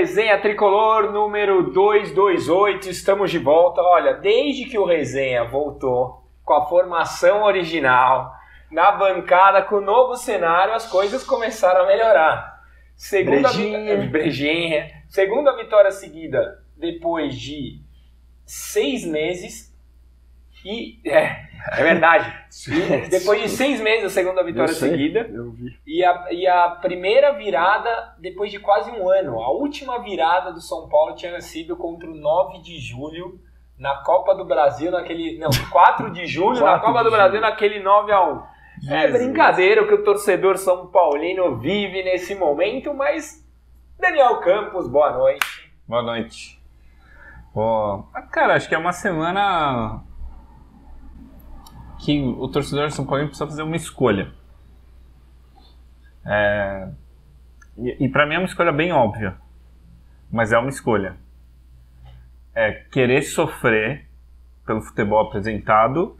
[0.00, 3.82] Resenha Tricolor número 228, estamos de volta.
[3.82, 8.32] Olha, desde que o Resenha voltou com a formação original,
[8.72, 12.62] na bancada, com o novo cenário, as coisas começaram a melhorar.
[12.96, 13.96] Segunda Brejinha.
[13.98, 14.90] vi- Brejinha.
[15.06, 17.82] Segunda vitória seguida depois de
[18.46, 19.70] seis meses.
[20.64, 20.98] E.
[21.06, 22.40] É, é verdade.
[22.66, 25.20] E depois de seis meses, a segunda vitória Eu sei, seguida.
[25.32, 25.78] Eu vi.
[25.86, 29.40] E a, e a primeira virada depois de quase um ano.
[29.40, 33.38] A última virada do São Paulo tinha sido contra o 9 de julho
[33.78, 35.38] na Copa do Brasil, naquele.
[35.38, 37.50] Não, 4 de julho na 4 Copa de do Brasil, julho.
[37.50, 38.42] naquele 9 a 1
[38.88, 39.22] É Jesus.
[39.22, 43.46] brincadeira o que o torcedor São Paulino vive nesse momento, mas.
[43.98, 45.72] Daniel Campos, boa noite.
[45.86, 46.60] Boa noite.
[48.14, 50.02] Ah, cara, acho que é uma semana
[52.04, 54.32] que o torcedor de São Paulo precisa fazer uma escolha.
[56.24, 56.88] É,
[57.78, 59.36] E, e para mim é uma escolha bem óbvia,
[60.30, 61.16] mas é uma escolha.
[62.54, 64.06] É querer sofrer
[64.66, 66.16] pelo futebol apresentado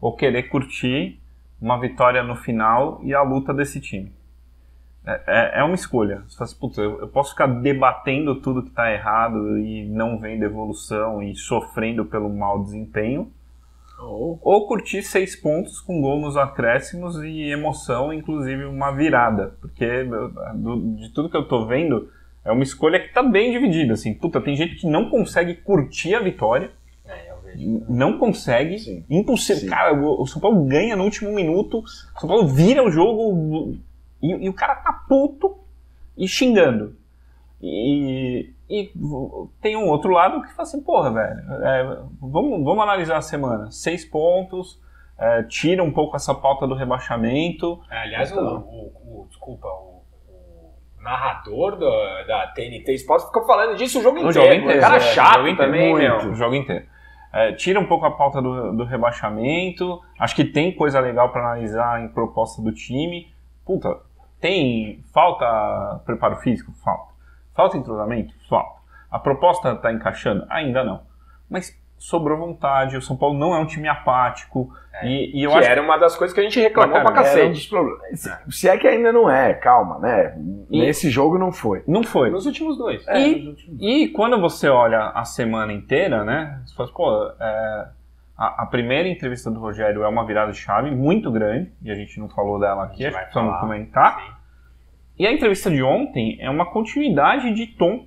[0.00, 1.20] ou querer curtir
[1.60, 4.12] uma vitória no final e a luta desse time.
[5.04, 6.22] É, é- é uma escolha.
[6.28, 10.18] Você fala assim, "Putz, eu, eu posso ficar debatendo tudo que está errado e não
[10.18, 13.32] vendo evolução e sofrendo pelo mau desempenho,
[14.02, 19.54] Oh, ou curtir seis pontos com gol nos acréscimos e emoção, inclusive uma virada.
[19.60, 22.08] Porque do- de tudo que eu tô vendo,
[22.44, 23.92] é uma escolha que tá bem dividida.
[23.94, 26.70] Assim, puta, tem gente que não consegue curtir a vitória,
[27.06, 27.82] É, eu vejo.
[27.88, 29.04] não consegue, Sim.
[29.10, 29.62] impossível.
[29.62, 29.68] Sim.
[29.68, 33.76] Cara, o o São Paulo ganha no último minuto, o São Paulo vira o jogo
[34.22, 35.56] e, e o cara tá puto
[36.16, 36.94] e xingando.
[37.62, 38.92] E, e
[39.60, 43.70] tem um outro lado que fala assim, porra, velho, é, vamos, vamos analisar a semana.
[43.72, 44.80] Seis pontos,
[45.18, 47.80] é, tira um pouco essa pauta do rebaixamento.
[47.90, 48.56] É, aliás, o, Então.
[48.58, 50.02] o- o- desculpa, o,
[50.98, 54.32] o narrador da, da TNT Sports ficou falando disso o jogo O inteiro.
[54.48, 54.80] jogo inteiro.
[54.80, 56.30] Cara é, chato o inteiro, também, muito, meu.
[56.30, 56.86] O jogo inteiro.
[57.32, 60.00] É, tira um pouco a pauta do, do rebaixamento.
[60.18, 63.32] Acho que tem coisa legal para analisar em proposta do time.
[63.64, 63.96] Puta,
[64.40, 65.04] tem.
[65.12, 66.72] Falta preparo físico?
[66.84, 67.09] Falta.
[67.54, 68.32] Falta entrosamento?
[68.48, 68.80] Falta.
[69.10, 70.46] A proposta tá encaixando?
[70.48, 71.02] Ainda não.
[71.48, 72.96] Mas sobrou vontade.
[72.96, 74.72] O São Paulo não é um time apático.
[75.02, 77.20] E, e eu que acho era uma das coisas que a gente reclamou Pra pra,
[77.20, 77.52] era um cacete.
[77.52, 78.20] dos problemas.
[78.20, 80.38] Se, se é que ainda não é, calma, né?
[80.70, 81.82] E- Nesse jogo não foi.
[81.86, 82.30] não foi.
[82.30, 83.06] Nos últimos dois.
[83.08, 86.60] É, E- nos últimos- E quando você olha a semana inteira, né?
[86.66, 87.88] Você fala, assim, pô, é,
[88.36, 91.94] a, a primeira entrevista do Rogério é uma virada de chave muito grande, e a
[91.94, 94.20] gente não falou dela aqui, A gente acho que precisamos comentar.
[94.20, 94.39] Sim.
[95.20, 98.06] E a entrevista de ontem é uma continuidade de tom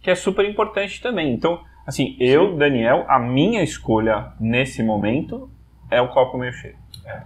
[0.00, 1.32] que é super importante também.
[1.32, 5.48] Então, assim, eu, Daniel, a minha escolha nesse momento
[5.88, 6.74] é o copo meio cheio.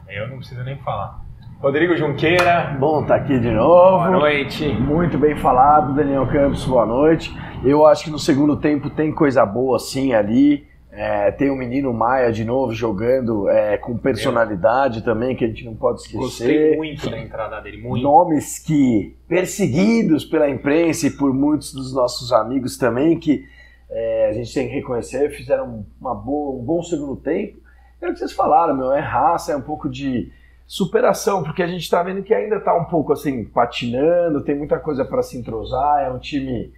[0.06, 1.24] Eu não preciso nem falar.
[1.62, 4.04] Rodrigo Junqueira, Bom, tá aqui de novo.
[4.04, 4.68] boa noite.
[4.68, 7.34] Muito bem falado, Daniel Campos, boa noite.
[7.64, 10.68] Eu acho que no segundo tempo tem coisa boa sim ali.
[10.94, 15.64] É, tem o menino Maia de novo jogando é, com personalidade também, que a gente
[15.64, 16.18] não pode esquecer.
[16.18, 18.02] Gostei muito da entrada dele, muito.
[18.02, 23.42] Nomes que, perseguidos pela imprensa e por muitos dos nossos amigos também, que
[23.88, 27.56] é, a gente tem que reconhecer, fizeram uma boa, um bom segundo tempo.
[27.98, 30.30] É o que vocês falaram, meu, é raça, é um pouco de
[30.66, 34.78] superação, porque a gente está vendo que ainda está um pouco assim, patinando, tem muita
[34.78, 36.70] coisa para se entrosar, é um time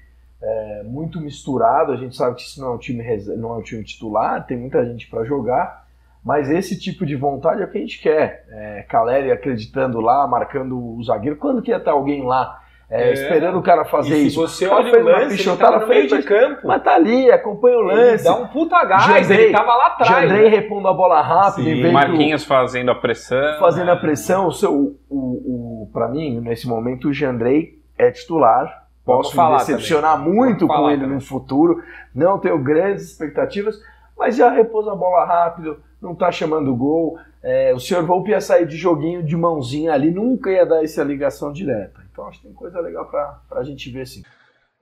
[0.47, 3.03] é, muito misturado, a gente sabe que isso não é um time,
[3.37, 5.84] não é um time titular, tem muita gente para jogar,
[6.25, 8.44] mas esse tipo de vontade é o que a gente quer.
[8.50, 11.37] É, Caleri acreditando lá, marcando o zagueiro.
[11.37, 12.61] Quando que ia estar alguém lá
[12.91, 13.12] é, É.
[13.14, 14.41] esperando o cara fazer e se isso?
[14.41, 16.67] você O olha fez o lance, ele tava no meio de campo.
[16.69, 18.25] Mas tá ali, acompanha o Ele lance.
[18.25, 20.11] dá um puta gás, Jandrei- ele tava lá atrás.
[20.23, 20.49] Jandrei né?
[20.56, 21.90] repondo a bola rápido, Sim.
[21.93, 23.58] Marquinhos fazendo a pressão.
[23.58, 24.00] fazendo a né?
[24.00, 24.47] pressão.
[24.47, 24.73] O seu,
[25.11, 28.83] o, o, para mim, nesse momento, o Jandrei é titular.
[29.04, 31.16] Posso me decepcionar muito Vamos com ele também.
[31.16, 31.82] no futuro.
[32.14, 33.78] Não tenho grandes expectativas,
[34.16, 37.18] mas já repôs a bola rápido, não tá chamando gol.
[37.42, 41.04] É, o senhor Volpe ia sair de joguinho de mãozinha ali, nunca ia dar essa
[41.04, 42.00] ligação direta.
[42.10, 44.22] Então acho que tem coisa legal pra, pra gente ver sim.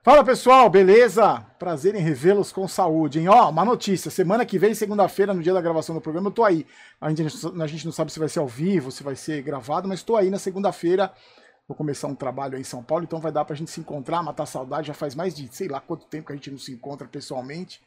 [0.04, 1.44] Fala pessoal, beleza?
[1.58, 3.28] Prazer em revê-los com saúde, hein?
[3.28, 6.44] Ó, uma notícia: semana que vem, segunda-feira, no dia da gravação do programa, eu tô
[6.44, 6.66] aí.
[7.00, 9.88] A gente, a gente não sabe se vai ser ao vivo, se vai ser gravado,
[9.88, 11.10] mas tô aí na segunda-feira.
[11.72, 14.22] Vou começar um trabalho aí em São Paulo, então vai dar pra gente se encontrar,
[14.22, 14.88] matar saudade.
[14.88, 17.80] Já faz mais de sei lá quanto tempo que a gente não se encontra pessoalmente.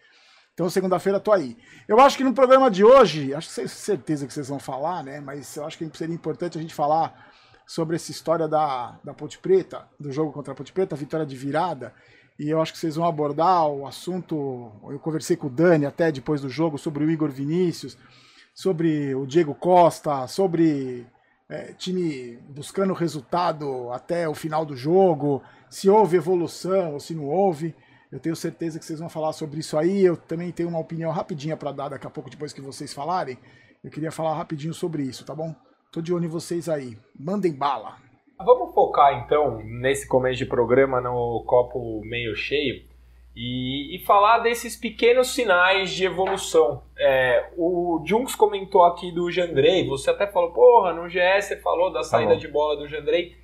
[0.56, 1.56] Então, segunda-feira, tô aí.
[1.88, 5.20] Eu acho que no programa de hoje, acho que certeza que vocês vão falar, né?
[5.20, 7.32] Mas eu acho que seria importante a gente falar
[7.68, 11.24] sobre essa história da, da Ponte Preta, do jogo contra a Ponte Preta, a vitória
[11.26, 11.94] de virada.
[12.40, 14.72] E eu acho que vocês vão abordar o assunto.
[14.90, 17.96] Eu conversei com o Dani até depois do jogo sobre o Igor Vinícius,
[18.52, 21.06] sobre o Diego Costa, sobre
[21.50, 27.26] é, time buscando resultado até o final do jogo, se houve evolução ou se não
[27.26, 27.76] houve.
[28.12, 30.04] Eu tenho certeza que vocês vão falar sobre isso aí.
[30.04, 33.38] Eu também tenho uma opinião rapidinha para dar daqui a pouco, depois que vocês falarem.
[33.84, 35.54] Eu queria falar rapidinho sobre isso, tá bom?
[35.92, 36.98] Tô de olho em vocês aí.
[37.18, 37.98] Mandem bala.
[38.38, 42.95] Vamos focar então nesse começo de programa no copo meio cheio
[43.36, 46.84] e, e falar desses pequenos sinais de evolução.
[46.98, 51.92] É, o Junks comentou aqui do Jandrei, você até falou, porra, no GS você falou
[51.92, 52.40] da saída bom.
[52.40, 53.36] de bola do Jandrei.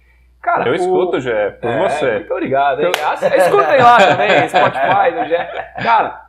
[0.41, 2.11] Cara, Eu o- escuto, Gé, por É, você.
[2.15, 2.91] Muito obrigado, hein?
[3.05, 5.83] Ah, Escutem lá também, Spotify, do GS.
[5.83, 6.25] Cara,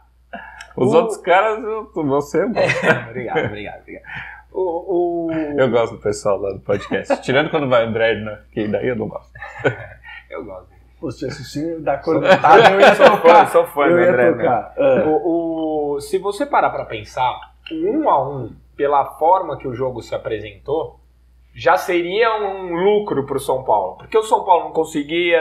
[0.76, 2.42] Os o- outros caras, eu- você.
[3.08, 4.04] obrigado, obrigado, obrigado.
[4.52, 7.22] O, o- Eu gosto do pessoal lá do podcast.
[7.22, 8.38] Tirando quando vai o André, né?
[8.52, 9.32] Que daí eu não gosto.
[10.28, 10.71] Eu gosto.
[11.02, 13.50] Pô, se assistir da cornetada, eu ia Sou fã, tocar.
[13.50, 14.32] sou fã eu do André, né?
[14.38, 14.74] tocar.
[14.78, 15.04] Ah.
[15.06, 17.38] O, o- se você parar pra pensar,
[17.70, 21.00] o um a um, pela forma que o jogo se apresentou,
[21.54, 23.96] já seria um lucro pro São Paulo.
[23.98, 25.38] Porque o São Paulo não conseguia,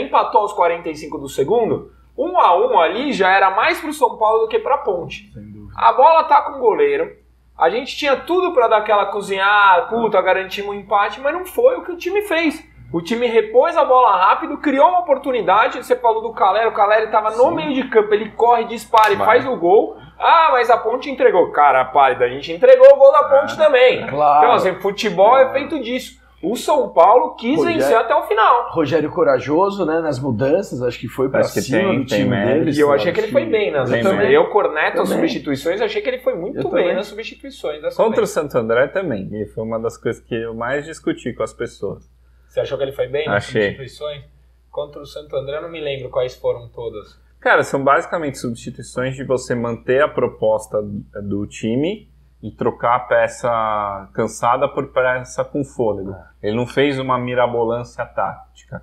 [0.00, 1.90] empatou aos 45 do segundo.
[2.16, 5.32] Um a um ali já era mais pro São Paulo do que pra Ponte.
[5.76, 7.16] A bola tá com o goleiro.
[7.56, 11.76] A gente tinha tudo pra dar aquela cozinhada, puta, garantimos um empate, mas não foi
[11.78, 12.64] o que o time fez.
[12.92, 15.76] O time repôs a bola rápido, criou uma oportunidade.
[15.84, 19.16] Você falou do Caleri, o Caleri tava no meio de campo, ele corre, dispara e
[19.16, 19.96] faz o gol.
[20.18, 21.50] Ah, mas a ponte entregou.
[21.52, 24.06] Cara, pálida, a gente entregou o gol da ponte também.
[24.06, 24.38] Claro.
[24.38, 26.16] Então, assim, futebol é feito disso.
[26.42, 28.70] O São Paulo quis Rogério- vencer até o final.
[28.70, 32.30] Rogério corajoso, né, nas mudanças, acho que foi pra Acho cima tem- do tem time
[32.30, 32.58] mérito.
[32.60, 32.78] deles.
[32.78, 34.08] E eu achei que ele foi bem nas mérito.
[34.08, 36.94] Eu corneto as substituições, achei que ele foi muito Eu bem também.
[36.94, 38.26] nas substituições Contra o.
[38.26, 39.28] Santo André também.
[39.32, 42.08] E foi uma das coisas que eu mais discuti com as pessoas.
[42.48, 43.62] Você achou que ele foi bem nas Achei.
[43.62, 44.24] substituições?
[44.70, 47.20] Contra o Santo André, eu não me lembro quais foram todas.
[47.40, 52.10] Cara, são basicamente substituições de você manter a proposta do time
[52.42, 56.14] e trocar a peça cansada por peça com fôlego.
[56.42, 58.82] Ele não fez uma mirabolância tática.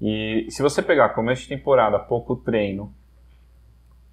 [0.00, 2.92] E se você pegar começo de temporada, pouco treino,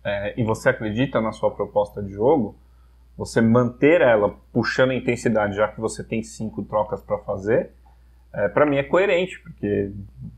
[0.04, 2.56] é, e você acredita na sua proposta de jogo,
[3.18, 7.72] você manter ela puxando a intensidade, já que você tem cinco trocas para fazer,
[8.34, 9.92] é, para mim é coerente, porque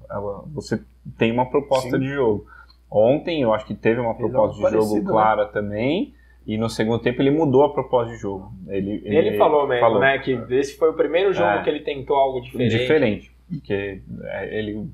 [0.09, 0.81] ela- você
[1.17, 1.99] tem uma proposta Sim.
[1.99, 2.45] de jogo.
[2.89, 5.11] Ontem eu acho que teve uma proposta de algo jogo parecido, né?
[5.11, 6.13] clara também,
[6.45, 8.51] e no segundo tempo ele mudou a proposta de jogo.
[8.67, 9.99] Ele, Ele, falou mesmo, falou.
[10.01, 10.17] né?
[10.19, 11.63] Que esse foi o primeiro jogo É.
[11.63, 12.77] que ele tentou algo diferente.
[12.77, 13.31] diferente.
[13.49, 14.89] Porque é, ele.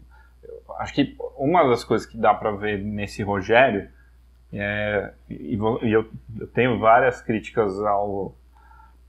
[0.79, 3.88] Acho que uma das coisas que dá para ver nesse Rogério,
[4.53, 6.05] é, e, e eu,
[6.39, 8.35] eu tenho várias críticas ao,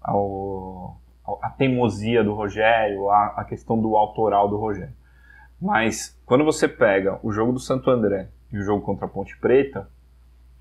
[0.00, 0.96] ao,
[1.42, 4.94] à teimosia do Rogério, à, à questão do autoral do Rogério.
[5.60, 9.36] Mas quando você pega o jogo do Santo André e o jogo contra a Ponte
[9.38, 9.88] Preta,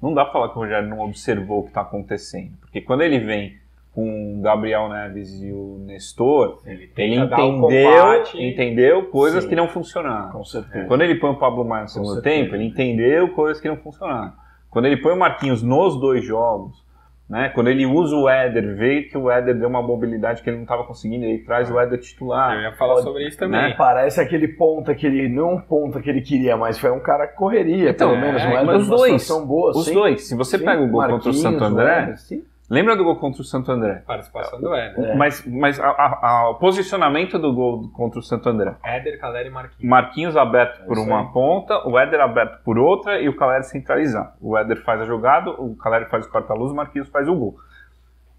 [0.02, 2.58] não dá pra falar que o Rogério não observou o que está acontecendo.
[2.62, 3.58] Porque quando ele vem
[3.94, 8.44] com o Gabriel Neves e o Nestor, Ele, ele entendeu, combate.
[8.44, 9.50] entendeu coisas Sim.
[9.50, 10.32] que não funcionaram.
[10.32, 10.86] Com certeza.
[10.86, 14.34] Quando ele põe o Pablo Maia no segundo tempo, ele entendeu coisas que não funcionaram.
[14.70, 16.86] Quando ele põe o Marquinhos nos dois jogos,
[17.30, 17.50] né?
[17.50, 20.64] Quando ele usa o Éder, vê que o Éder deu uma mobilidade que ele não
[20.64, 22.62] estava conseguindo, ele traz o Éder Eu titular.
[22.62, 23.62] ia falar sobre isso também.
[23.62, 23.76] Né?
[23.78, 27.28] Parece aquele ponta que ele, não um ponta que ele queria, mas foi um cara
[27.28, 28.64] que correria, Então, pelo menos, é, não é?
[28.64, 29.94] mas os dois, situação boa, Os sim.
[29.94, 30.28] dois.
[30.28, 32.44] Se você Sim, pega o gol contra o Santo André, Éder, sim.
[32.70, 34.04] Lembra do gol contra o Santo André?
[34.06, 35.12] Participação do Éder.
[35.12, 35.16] É.
[35.16, 38.76] Mas, mas a- a- a- o posicionamento do gol contra o Santo André.
[38.84, 39.90] Éder, Caleri e Marquinhos.
[39.90, 41.28] Marquinhos aberto por É isso uma aí.
[41.34, 44.32] ponta, o Éder aberto por outra e o Caleri centralizado.
[44.42, 47.56] O Éder faz a jogada, o Caleri faz o corta-luz, o Marquinhos faz o gol.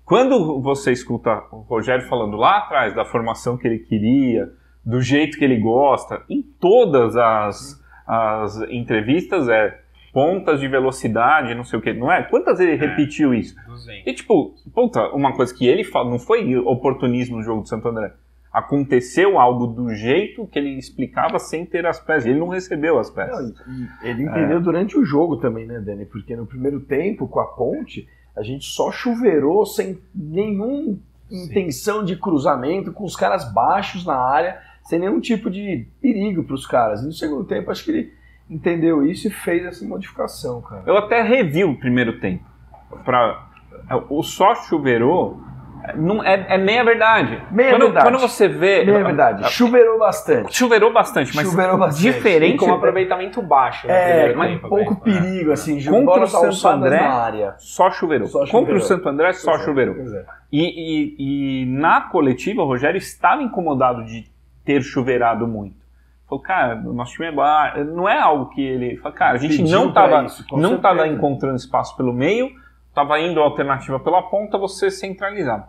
[0.04, 4.48] Quando você escuta o Rogério falando lá atrás da formação que ele queria,
[4.84, 9.78] do jeito que ele gosta, em todas as, as entrevistas é
[10.18, 12.24] pontas de velocidade, não sei o que, não é?
[12.24, 13.54] Quantas ele repetiu isso?
[13.68, 14.04] 200.
[14.04, 17.86] E tipo, puta, uma coisa que ele fala, não foi oportunismo no jogo do Santo
[17.86, 18.12] André.
[18.52, 22.26] Aconteceu algo do jeito que ele explicava sem ter as peças.
[22.26, 23.54] Ele não recebeu as Não, peças.
[24.02, 26.04] e ele entendeu durante o jogo também, né, Dani?
[26.04, 30.98] Porque no primeiro tempo, com a ponte, a gente só chuveirou sem nenhuma
[31.30, 36.54] intenção de cruzamento, com os caras baixos na área, sem nenhum tipo de perigo para
[36.54, 37.02] os caras.
[37.02, 38.17] E no segundo tempo, acho que ele
[38.50, 40.82] entendeu isso e fez essa modificação, cara.
[40.86, 42.44] Eu até revi o primeiro tempo.
[43.04, 43.46] Pra,
[44.08, 45.40] o só chuveirou
[45.96, 47.40] não, é, é meia verdade.
[47.50, 48.06] Meia quando, verdade.
[48.10, 48.82] quando você vê.
[48.82, 50.54] É verdade, chuveirou bastante.
[50.54, 52.08] Chuveirou bastante, mas Chuveirou bastante.
[52.08, 52.56] E diferente.
[52.58, 53.86] com um aproveitamento baixo.
[53.86, 55.00] no É, com um pouco né?
[55.20, 57.54] perigo, assim, de Contra o Santo André, na área.
[57.58, 58.26] Só chuveirou.
[58.26, 58.82] Só Contra chuveirou.
[58.82, 59.94] o Santo André, só Pois é, chuveirou.
[59.94, 60.24] pois é.
[60.52, 64.26] E, e- e na coletiva, o Rogério estava incomodado de
[64.64, 65.76] ter chuveirado muito.
[66.28, 67.84] Falou, cara, o nosso time é baixo.
[67.84, 68.96] Não é algo que ele.
[68.98, 70.78] Falou, cara, a gente Pediu não estava não certeza.
[70.78, 72.50] tava encontrando espaço pelo meio,
[72.88, 75.68] estava indo a alternativa pela ponta, você centralizava.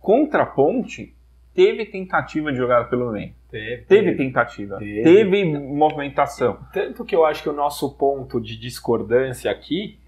[0.00, 1.14] Contra a ponte,
[1.54, 3.32] teve tentativa de jogada pelo meio.
[3.48, 4.78] Teve, Teve tentativa.
[4.78, 5.02] Teve.
[5.02, 6.58] Teve, movimentação.
[6.72, 9.98] Tanto que eu acho que o nosso ponto de discordância aqui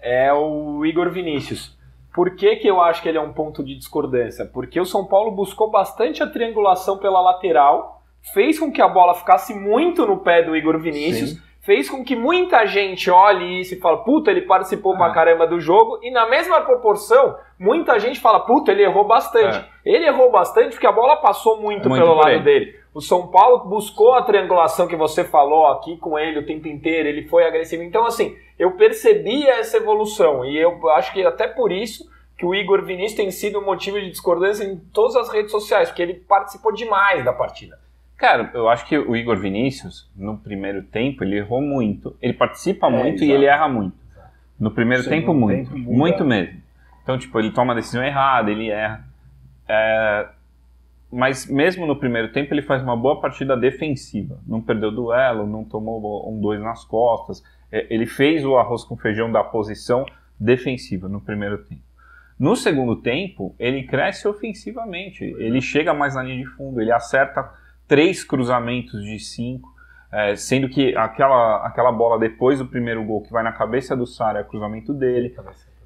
[0.00, 1.78] é o Igor Vinícius.
[2.12, 4.44] Por que, que eu acho que ele é um ponto de discordância?
[4.44, 7.99] Porque o São Paulo buscou bastante a triangulação pela lateral,
[8.34, 12.16] fez com que a bola ficasse muito no pé do Igor Vinícius, fez com que
[12.16, 15.12] muita gente olhe isso e fale, puta, ele participou pra Ah.
[15.12, 19.64] caramba do jogo, e na mesma proporção, muita gente fala, puta, ele errou bastante.
[19.84, 22.40] Ele errou bastante porque a bola passou muito, Muito pelo lado ele.
[22.40, 22.80] dele.
[22.92, 27.08] O São Paulo buscou a triangulação que você falou aqui com ele o tempo inteiro,
[27.08, 27.82] ele foi agressivo.
[27.84, 32.54] Então, assim, eu percebi essa evolução e eu acho que até por isso que o
[32.54, 36.14] Igor Vinícius tem sido um motivo de discordância em todas as redes sociais, porque ele
[36.14, 37.78] participou demais da partida.
[38.20, 42.14] Cara, eu acho que o Igor Vinícius, no primeiro tempo, ele errou muito.
[42.20, 43.32] Ele participa É, muito e exato.
[43.38, 43.96] ele erra muito.
[44.58, 45.70] No primeiro Segundo tempo, muito.
[45.72, 46.60] tempo, muito mesmo.
[47.02, 49.04] Então, tipo, ele toma a decisão errada, ele erra.
[49.66, 50.28] É,
[51.10, 54.38] Mas mesmo no primeiro tempo, ele faz uma boa partida defensiva.
[54.46, 57.42] Não perdeu duelo, não tomou um dois nas costas.
[57.72, 60.04] É, Ele fez o arroz com feijão da posição
[60.38, 61.80] defensiva no primeiro tempo.
[62.38, 65.24] No segundo tempo, ele cresce ofensivamente.
[65.24, 67.50] Ele chega mais na linha de fundo, ele acerta
[67.90, 69.68] três cruzamentos de cinco,
[70.12, 74.06] é, sendo que aquela, aquela bola depois do primeiro gol que vai na cabeça do
[74.06, 75.34] Sara é cruzamento dele.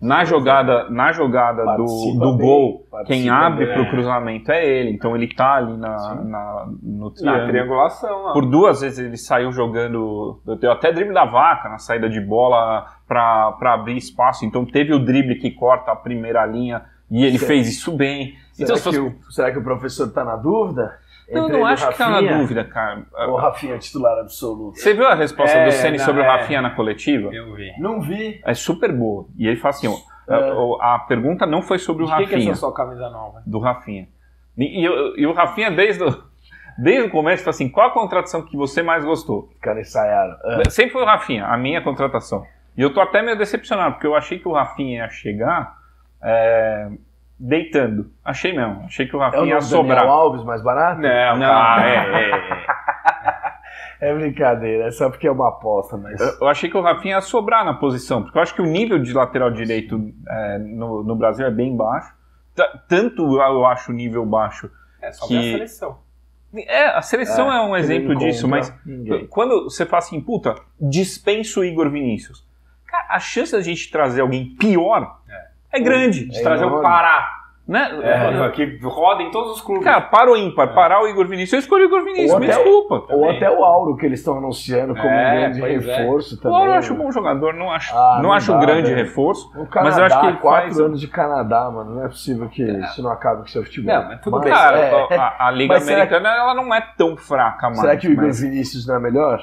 [0.00, 1.86] Na jogada, na jogada do,
[2.18, 4.90] do gol, quem abre para o cruzamento é ele.
[4.90, 8.32] Então ele tá ali na, na- no Na triangulação, ó.
[8.34, 10.40] Por duas vezes ele saiu jogando.
[10.60, 14.44] Deu até drible da vaca na saída de bola para abrir espaço.
[14.44, 18.34] Então teve o drible que corta a primeira linha e ele fez isso bem.
[18.52, 20.98] Será, Então, se que fosse- o, será que o professor tá na dúvida?
[21.30, 22.38] Não, não ele e o acho que tá na Rafinha?
[22.38, 23.02] dúvida, cara.
[23.28, 24.78] O Rafinha é titular absoluto?
[24.78, 26.28] Você viu a resposta É, do Ceni sobre o é.
[26.28, 27.32] Rafinha na coletiva?
[27.34, 27.72] Eu vi.
[27.78, 28.40] Não vi.
[28.44, 29.26] É super boa.
[29.38, 29.96] E ele fala assim: ó,
[30.32, 30.52] É.
[30.82, 32.52] a, a pergunta não foi sobre o De quem que é Rafinha.
[32.52, 33.42] essa sua camisa nova?
[33.46, 34.08] do Rafinha.
[34.58, 36.22] E, e o- e o Rafinha, desde o,
[36.78, 39.48] desde o começo, fala assim: qual a contratação que você mais gostou?
[39.54, 40.36] Os caras ensaiaram.
[40.70, 42.44] Sempre foi o Rafinha, a minha contratação.
[42.76, 45.76] E eu tô até meio decepcionado, porque eu achei que o Rafinha ia chegar
[46.22, 46.88] é,
[47.48, 48.10] deitando.
[48.24, 48.84] Achei mesmo.
[48.84, 50.06] Achei que o É o Rafinha ia do Daniel sobrar.
[50.06, 51.00] Alves mais barato?
[51.00, 53.54] Não, Não, cara, é, é, é.
[54.00, 56.20] É brincadeira, é só porque é uma aposta, mas.
[56.20, 58.66] Eu, eu achei que o Rafinha ia sobrar na posição, porque eu acho que o
[58.66, 62.12] nível de lateral direito é, no, no Brasil é bem baixo.
[62.54, 64.70] T- Tanto eu acho o nível baixo.
[65.00, 65.98] É só Que- ver a seleção.
[66.56, 69.26] É, a seleção é, um ele exemplo disso, mas Ninguém.
[69.26, 72.46] Quando você fala assim, puta, dispensa o Igor Vinícius.
[72.86, 75.43] Cara, a chance da gente trazer alguém pior é,
[75.80, 76.26] grande.
[76.28, 76.82] De trazer o enorme.
[76.84, 77.40] Pará.
[77.66, 77.88] Né?
[78.02, 79.84] É, que roda em todos os clubes.
[79.84, 82.44] Cara, para o ímpar, parar o Igor Vinícius, eu escolhi o Igor Vinícius, Ou me
[82.46, 82.94] até- desculpa.
[82.94, 83.36] Ou também.
[83.38, 85.78] até o Auro, que eles estão anunciando como É, um grande é.
[85.78, 86.58] reforço O também.
[86.58, 87.04] Auro eu acho um né?
[87.04, 88.96] bom jogador, não acho, Ah, não não acho dá, grande velho.
[89.06, 89.48] reforço.
[89.58, 91.94] O Canadá, Mas eu acho que ele quatro faz- anos de Canadá, mano.
[91.94, 93.94] Não é possível que isso não acabe com seu futebol.
[93.94, 94.52] Não, mas tudo bem.
[94.52, 95.16] Cara, é.
[95.16, 97.80] a, a Liga Mas Americana ela não é tão fraca mais.
[97.80, 99.40] Será que o Igor mas- Vinícius não é melhor?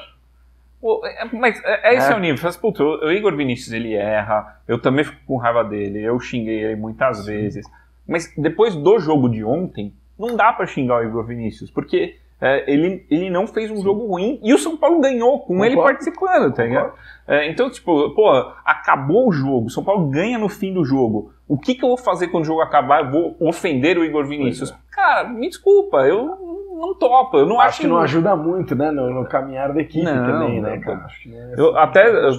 [0.82, 2.14] Pô, é- Mas é, é esse É.
[2.14, 2.38] é o nível.
[2.38, 6.20] Faz, puta, o o Igor Vinícius ele erra, eu também fico com raiva dele, eu
[6.20, 7.66] xinguei ele muitas vezes.
[8.08, 12.64] Mas depois do jogo de ontem, não dá pra xingar o Igor Vinícius, porque é,
[12.72, 15.94] ele, ele não fez um jogo ruim e o São Paulo ganhou com ele Concordo.
[16.00, 16.94] participando, tá ligado?
[17.28, 18.30] É, então, tipo, pô,
[18.66, 21.32] acabou o jogo, o São Paulo ganha no fim do jogo.
[21.48, 23.06] O que, que eu vou fazer quando o jogo acabar?
[23.06, 24.74] Eu vou ofender o Igor Vinícius?
[24.90, 26.51] Cara, me desculpa, eu
[26.82, 28.92] não topo, eu não acho, Acho que não ajuda muito, né?
[28.92, 31.08] No, no caminhar da equipe Não, também, né, cara?
[31.26, 32.32] É Eu até eu,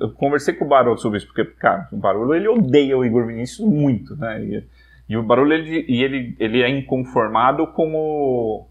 [0.00, 3.26] eu- conversei com o Barolo sobre isso, porque, cara, o Barolo ele odeia o Igor
[3.26, 4.40] Vinícius muito, né?
[4.44, 4.64] E,
[5.08, 8.66] e o Barolo ele, e ele, ele é inconformado com o,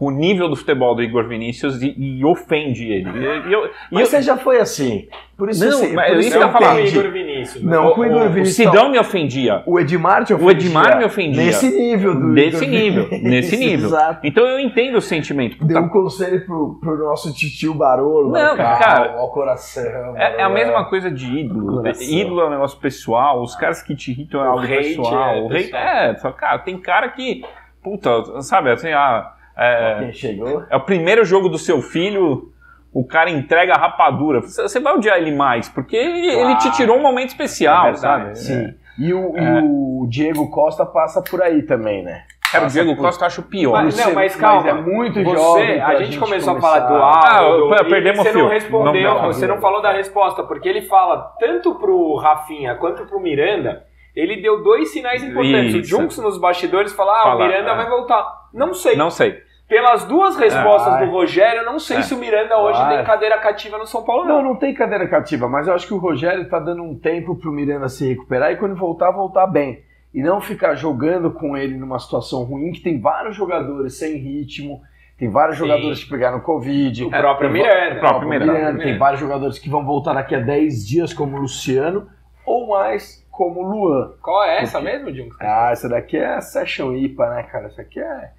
[0.00, 3.10] o nível do futebol do Igor Vinícius e, e ofende ele.
[3.48, 5.06] E, eu, Mas eu- você já foi assim.
[5.36, 6.80] Por isso Não, você, mas por isso eu eu ia falar.
[6.80, 6.98] entendi.
[6.98, 7.64] Igor Vinícius.
[7.64, 7.70] né?
[7.76, 8.56] Não, com o Igor o, o Vinícius.
[8.56, 9.62] Sidão me ofendia.
[9.66, 10.46] O Edmar te ofendia.
[10.46, 11.42] O Edmar me ofendia.
[11.44, 13.86] Nesse nível do Nesse Igor nível, Vinícius, nesse nível.
[13.88, 14.26] Exato.
[14.26, 15.62] Então eu entendo o sentimento.
[15.64, 18.32] Deu um conselho pro, pro nosso titio Barolo.
[18.32, 19.82] Não, calma, cara, Ao coração.
[20.16, 21.82] É, é a Barolo, mesma coisa de ídolo.
[21.88, 25.34] Ídolo é um negócio pessoal, os caras que te irritam é O algo pessoal.
[25.36, 25.82] é o pessoal.
[25.82, 27.42] é, só, cara, tem cara que,
[27.82, 30.64] puta, sabe, assim, ah, é, Quem chegou?
[30.70, 32.50] é o primeiro jogo do seu filho,
[32.92, 34.40] o cara entrega a rapadura.
[34.40, 36.48] Você vai odiar ele mais, porque ele, Claro.
[36.50, 38.38] ele te tirou um momento especial, É verdade, sabe?
[38.38, 38.74] Sim.
[38.98, 39.42] E o, É.
[39.42, 42.22] e o Diego Costa passa por aí também, né?
[42.52, 43.84] Cara, o Diego por- Costa eu acho pior.
[43.84, 44.68] Mas, não, mas calma.
[44.68, 47.38] é muito você, jovem a gente, começou a falar do começar.
[47.38, 47.74] Aldo.
[47.74, 48.42] Ah, perdemos você o fio.
[48.42, 49.60] não respondeu, Não, não, você não.
[49.60, 53.84] falou da resposta, porque ele fala tanto pro Rafinha quanto pro Miranda.
[54.16, 55.74] Ele deu dois sinais importantes.
[55.86, 55.96] Isso.
[55.96, 57.76] O Junks nos bastidores fala: ah, o Miranda é.
[57.76, 58.26] vai voltar.
[58.52, 58.96] Não sei.
[58.96, 59.38] Não sei.
[59.70, 61.06] Pelas duas respostas É.
[61.06, 62.02] do Rogério, eu não sei É.
[62.02, 62.96] se o Miranda hoje Vai.
[62.96, 64.50] tem cadeira cativa no São Paulo, Não, não.
[64.50, 67.52] não tem cadeira cativa, mas eu acho que o Rogério tá dando um tempo pro
[67.52, 69.82] Miranda se recuperar e quando voltar, voltar bem.
[70.12, 74.80] e não ficar jogando com ele numa situação ruim, que tem vários jogadores sem ritmo,
[75.16, 75.68] tem vários Sim.
[75.68, 77.04] jogadores que pegaram Covid.
[77.04, 77.94] O próprio tem- Miranda.
[77.94, 78.82] o próprio Miranda.
[78.82, 82.08] Tem vários jogadores que vão voltar daqui a 10 dias, como o Luciano,
[82.44, 84.14] ou mais como o Luan.
[84.20, 85.30] Qual é essa Porque- mesmo, Jung?
[85.40, 87.66] Ah, essa daqui é a Session IPA, né, cara?
[87.66, 88.30] Essa aqui é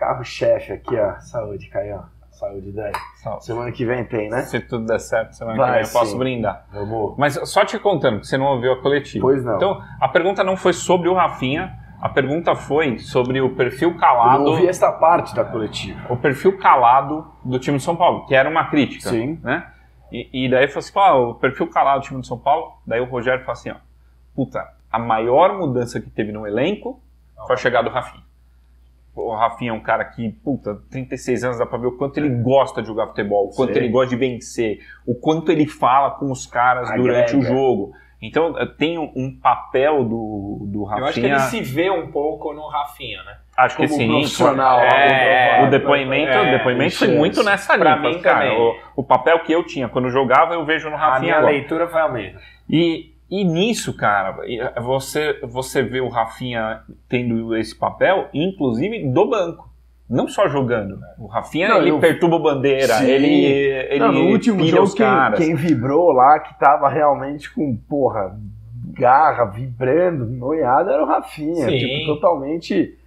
[0.00, 1.20] carro-chefe aqui, ó.
[1.20, 2.02] Saúde, Caio.
[2.30, 2.92] Saúde, Dani.
[3.22, 3.44] Saúde.
[3.44, 4.40] Semana que vem tem, né?
[4.42, 6.18] Se tudo der certo, semana Vai, que vem eu posso sim.
[6.18, 6.64] brindar.
[6.72, 7.14] Vamos.
[7.18, 9.20] Mas só te contando, que você não ouviu a coletiva.
[9.20, 9.56] Pois não.
[9.56, 13.98] Então, a pergunta não foi sobre o Rafinha, a pergunta foi sobre o perfil Eu
[13.98, 14.42] calado.
[14.42, 16.00] não ouvi esta parte da coletiva.
[16.08, 19.10] o perfil calado do time de São Paulo, que era uma crítica.
[19.10, 19.38] Sim.
[19.42, 19.66] Né?
[20.10, 22.72] E, e daí falou assim: pô, o perfil calado do time de São Paulo.
[22.86, 23.74] Daí o Rogério falou assim: ó,
[24.34, 27.02] puta, a maior mudança que teve no elenco
[27.46, 28.24] foi a chegada do Rafinha.
[29.14, 32.28] O Rafinha é um cara que, puta, 36 anos dá pra ver o quanto ele
[32.28, 33.80] gosta de jogar futebol, o quanto Sim.
[33.80, 37.54] ele gosta de vencer, o quanto ele fala com os caras durante o Agrega.
[37.54, 37.92] jogo.
[38.22, 41.02] Então tem um, papel do, do Rafinha.
[41.02, 43.38] Eu acho que ele se vê um pouco no Rafinha, né?
[43.56, 44.08] Acho que Como sim.
[44.08, 44.78] profissional.
[44.80, 48.10] É, o o depoimento, é, o depoimento foi muito nessa Pra linha.
[48.10, 51.20] mim cara, o, o papel que eu tinha quando jogava, eu vejo no A Rafinha
[51.20, 51.52] minha agora.
[51.52, 52.40] leitura foi a mesma.
[52.68, 59.28] E, e nisso, cara, eh, você, você vê o Rafinha tendo esse papel, inclusive do
[59.28, 59.68] banco.
[60.08, 60.98] Não só jogando.
[61.20, 63.06] O Rafinha, Não, ele eu- perturba a bandeira, Sim.
[63.06, 63.28] ele,
[63.88, 65.38] ele Não, no último jogo, os caras.
[65.38, 68.36] quem, quem vibrou lá, que tava realmente com, porra,
[68.92, 71.68] garra, vibrando, noiado, era o Rafinha.
[71.68, 71.78] Sim.
[71.78, 72.98] Tipo, totalmente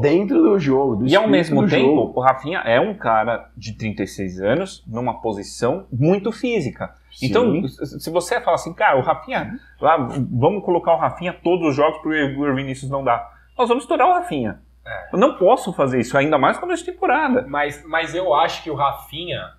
[0.00, 0.96] dentro do jogo.
[0.96, 2.12] Do E ao mesmo do tempo, jogo.
[2.16, 6.94] o Rafinha é um cara de 36 anos, numa posição muito física.
[7.10, 7.26] Sim.
[7.26, 9.96] Então, se você fala assim, cara, o Rafinha, lá,
[10.30, 13.30] vamos colocar o Rafinha todos os jogos pro Igor Vinícius não dá.
[13.56, 14.60] Nós vamos estourar o Rafinha.
[14.84, 15.14] É.
[15.14, 17.46] Eu não posso fazer isso, ainda mais quando é de temporada.
[17.48, 19.52] Mas, mas eu acho que o Rafinha,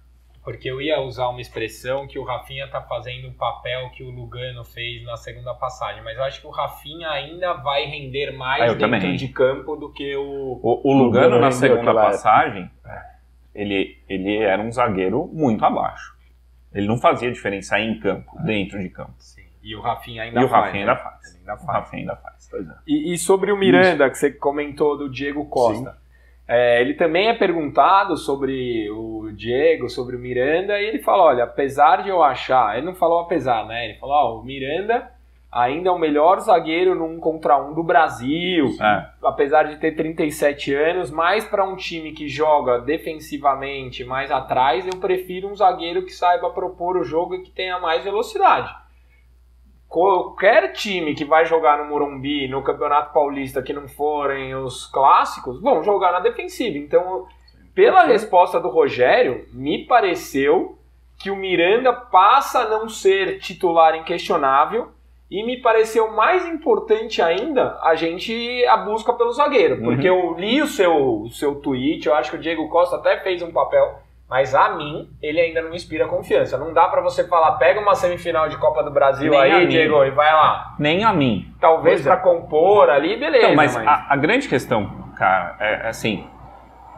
[0.44, 4.10] porque eu ia usar uma expressão que o Rafinha tá fazendo o papel que o
[4.10, 8.62] Lugano fez na segunda passagem, mas eu acho que o Rafinha ainda vai render mais
[8.64, 9.16] Ah, dentro também.
[9.16, 10.60] de campo do que o.
[10.62, 12.70] O, o Lugano, Lugano na segunda passagem,
[13.56, 16.14] ele, ele era um zagueiro muito abaixo.
[16.74, 19.14] Ele não fazia diferença em campo, dentro de campo.
[19.20, 19.44] Sim.
[19.62, 20.66] E o Rafinha ainda E o faz.
[20.66, 20.92] Rafinha né?
[20.92, 21.30] ainda faz.
[21.30, 21.78] Ele ainda O faz.
[21.80, 22.50] Rafinha ainda faz.
[22.86, 25.98] E, e sobre o Miranda, que você comentou do Diego Costa.
[26.48, 31.44] É, ele também é perguntado sobre o Diego, sobre o Miranda, e ele fala: olha,
[31.46, 33.86] apesar de eu achar, ele não falou apesar, né?
[33.86, 35.10] Ele falou: ó, o Miranda
[35.52, 39.06] ainda é o melhor zagueiro num contra um do Brasil, É.
[39.24, 45.00] apesar de ter 37 anos, mas para um time que joga defensivamente mais atrás, eu
[45.00, 48.74] prefiro um zagueiro que saiba propor o jogo e que tenha mais velocidade.
[49.94, 55.62] Qualquer time que vai jogar no Morumbi, no Campeonato Paulista, que não forem os clássicos,
[55.62, 56.80] vão jogar na defensiva.
[56.80, 57.28] Então,
[57.76, 60.80] pela resposta do Rogério, me pareceu
[61.20, 64.88] que o Miranda passa a não ser titular inquestionável
[65.30, 70.60] e me pareceu mais importante ainda a gente a busca pelo zagueiro, porque eu li
[70.60, 74.00] o seu, o seu tweet, eu acho que o Diego Costa até fez um papel,
[74.30, 76.58] mas a mim ele ainda não inspira confiança.
[76.58, 79.68] Não dá pra você falar, pega uma semifinal de Copa do Brasil Nem aí.
[79.68, 80.76] Diego, e vai lá.
[80.80, 81.54] Nem a mim.
[81.60, 82.10] Talvez Pois é.
[82.10, 83.46] pra compor ali, beleza.
[83.46, 86.28] Então, mas mas- A, a grande questão, cara, é assim,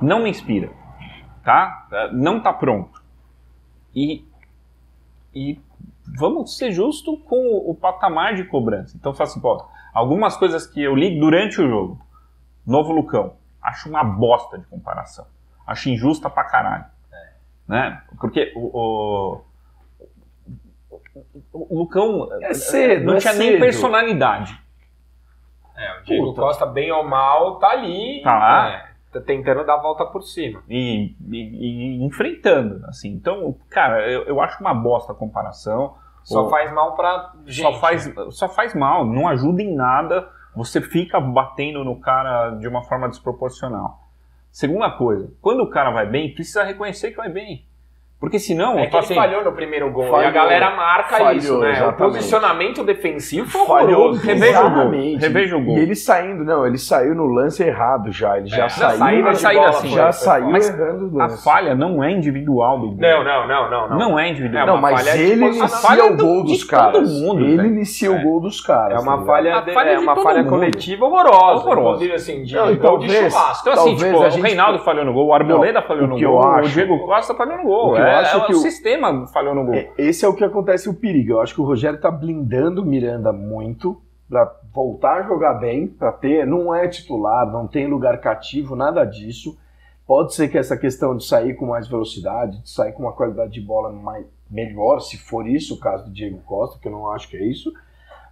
[0.02, 0.70] não me inspira,
[1.44, 1.88] tá?
[1.92, 3.04] É, Não tá pronto.
[3.94, 4.26] E,
[5.34, 5.60] e
[6.18, 8.96] vamos ser justos com o, o patamar de cobrança.
[8.98, 12.00] Então, fala assim, pô, algumas coisas que eu li durante o jogo.
[12.66, 15.26] Novo Lucão, acho uma bosta de comparação.
[15.68, 16.86] Acho injusta pra caralho.
[17.68, 18.02] Né?
[18.20, 19.42] Porque o, o,
[21.54, 24.60] o- Lucão É cedo, não é tinha nem personalidade.
[25.78, 26.42] É, o Diego Puta.
[26.42, 28.22] Costa, bem ou mal, tá ali.
[28.24, 28.64] Tá lá.
[28.70, 30.62] né, tentando dar a volta por cima.
[30.70, 33.10] e, e- e enfrentando, assim.
[33.14, 35.96] Então, cara, eu, eu acho uma bosta a comparação.
[36.24, 37.62] Só O- faz mal pra gente.
[37.62, 40.28] só faz, só faz mal, não ajuda em nada.
[40.56, 44.00] Você fica batendo no cara de uma forma desproporcional.
[44.56, 47.68] Segunda coisa, quando o cara vai bem, precisa reconhecer que vai bem.
[48.20, 50.06] Porque senão, É que falo ele assim, falhou no primeiro gol.
[50.06, 50.22] Falhou.
[50.22, 51.68] e a galera marca Falhou, isso, né?
[51.68, 51.98] O exatamente.
[51.98, 54.26] posicionamento defensivo foi Falhou horroroso.
[54.26, 54.90] Reveja o gol.
[55.20, 55.78] Reveja o gol.
[55.78, 58.38] E ele saindo, não, ele saiu no lance errado já.
[58.38, 61.22] Ele já É, saiu, saída de saída bola assim, já foi saiu Mas errando o
[61.22, 61.44] a lance.
[61.44, 62.98] falha não é individual do gol.
[63.00, 63.90] Não, não, não, não.
[63.90, 64.64] Não, Não é individual.
[64.64, 65.58] É Não, uma mas de ele posicionamento.
[65.58, 67.22] inicia A o gol dos caras.
[67.22, 67.68] mundo, ele velho.
[67.70, 68.12] inicia É.
[68.12, 68.94] o gol dos caras.
[68.94, 69.26] É tá uma ligado?
[69.28, 71.64] falha, A de- falha é uma falha coletiva horrorosa.
[71.66, 71.82] Horrorosa.
[72.06, 73.70] Inclusive, assim, de, Não, gol de talvez- churrasco.
[73.70, 76.16] Então, assim, Talvez tipo, a o Reinaldo falhou no gol, o Arboleda falhou o no
[76.16, 77.96] que eu gol, o Diego Costa falhou no gol.
[78.06, 79.76] Eu é, acho é que o o- sistema falhou no gol.
[79.76, 81.34] É, Esse é o que acontece o perigo.
[81.34, 85.88] Eu acho que o Rogério tá blindando o Miranda muito pra voltar a jogar bem,
[85.88, 89.58] pra ter, não é titular, não tem lugar cativo, nada disso.
[90.08, 93.52] Pode ser que essa questão de sair com mais velocidade, de sair com uma qualidade
[93.54, 97.12] de bola mais, melhor, se for isso o caso do Diego Costa, que eu não
[97.12, 97.72] acho que é isso.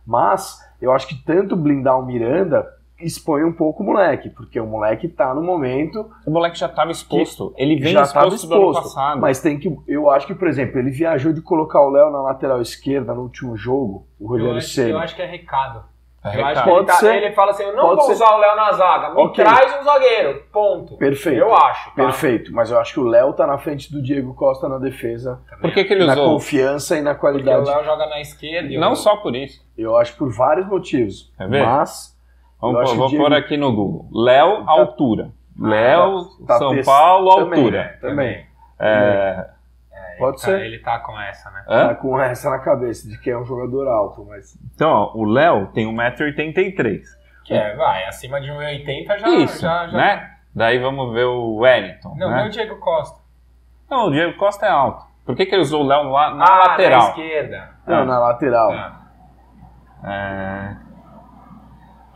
[0.05, 2.67] Mas eu acho que tanto blindar o Miranda
[3.05, 6.91] expõe um pouco o moleque, porque o moleque tá no momento O moleque já estava
[6.91, 7.53] exposto.
[7.57, 8.83] Ele vem já estava exposto, do ano exposto.
[8.95, 9.21] passado.
[9.21, 9.75] Mas tem que.
[9.87, 13.21] Eu acho que, por exemplo, ele viajou de colocar o Léo na lateral esquerda no
[13.21, 14.91] último jogo, o Eu Rogério Ceni.
[14.91, 15.91] eu acho que é recado.
[16.25, 16.63] É Eu acho recado.
[16.63, 17.15] que ele, tá- ser.
[17.17, 18.13] ele fala assim: eu não vou ser.
[18.13, 19.43] usar o Léo na zaga, me Ok.
[19.43, 20.43] traz um zagueiro.
[20.53, 20.95] Ponto.
[20.95, 21.37] Perfeito.
[21.37, 21.89] Eu acho.
[21.89, 21.95] Tá?
[21.95, 22.53] Perfeito.
[22.53, 25.73] Mas eu acho que o Léo tá na frente do Diego Costa na defesa, Por
[25.73, 26.29] que, que ele na usou?
[26.35, 27.65] confiança e na Porque o qualidade.
[27.69, 28.69] Léo joga na esquerda.
[28.71, 29.61] e Não só por isso.
[29.77, 31.29] Eu acho por vários motivos.
[31.37, 31.65] Quer ver?
[31.65, 32.12] Mas Eu
[32.71, 34.07] Vamos que vou pôr aqui no Google.
[34.13, 35.31] Léo, altura.
[35.59, 37.97] Léo, tá São test- Paulo, também, altura.
[38.01, 38.45] Também.
[38.79, 39.45] É,
[39.91, 40.61] É, Pode ele tá- ser.
[40.65, 41.63] Ele tá com essa, né?
[41.67, 41.87] hã?
[41.89, 45.23] Tá com essa na cabeça de que é um jogador alto, mas Então, ó, o
[45.25, 47.01] Léo tem 1,83m.
[47.45, 49.27] Que é, vai, acima de 1,80 já.
[49.29, 49.97] Isso, já, já...
[49.97, 50.29] né?
[50.55, 52.15] Daí vamos ver o Wellington.
[52.17, 52.37] Não, né?
[52.37, 53.19] não o Diego Costa.
[53.89, 55.03] Não, o Diego Costa é alto.
[55.25, 57.07] Por que, que ele usou o Léo lá na ah, Na lateral?
[57.09, 57.69] esquerda.
[57.87, 58.05] não, Ah.
[58.05, 58.71] na lateral.
[58.71, 58.99] Ah,
[60.05, 60.75] É,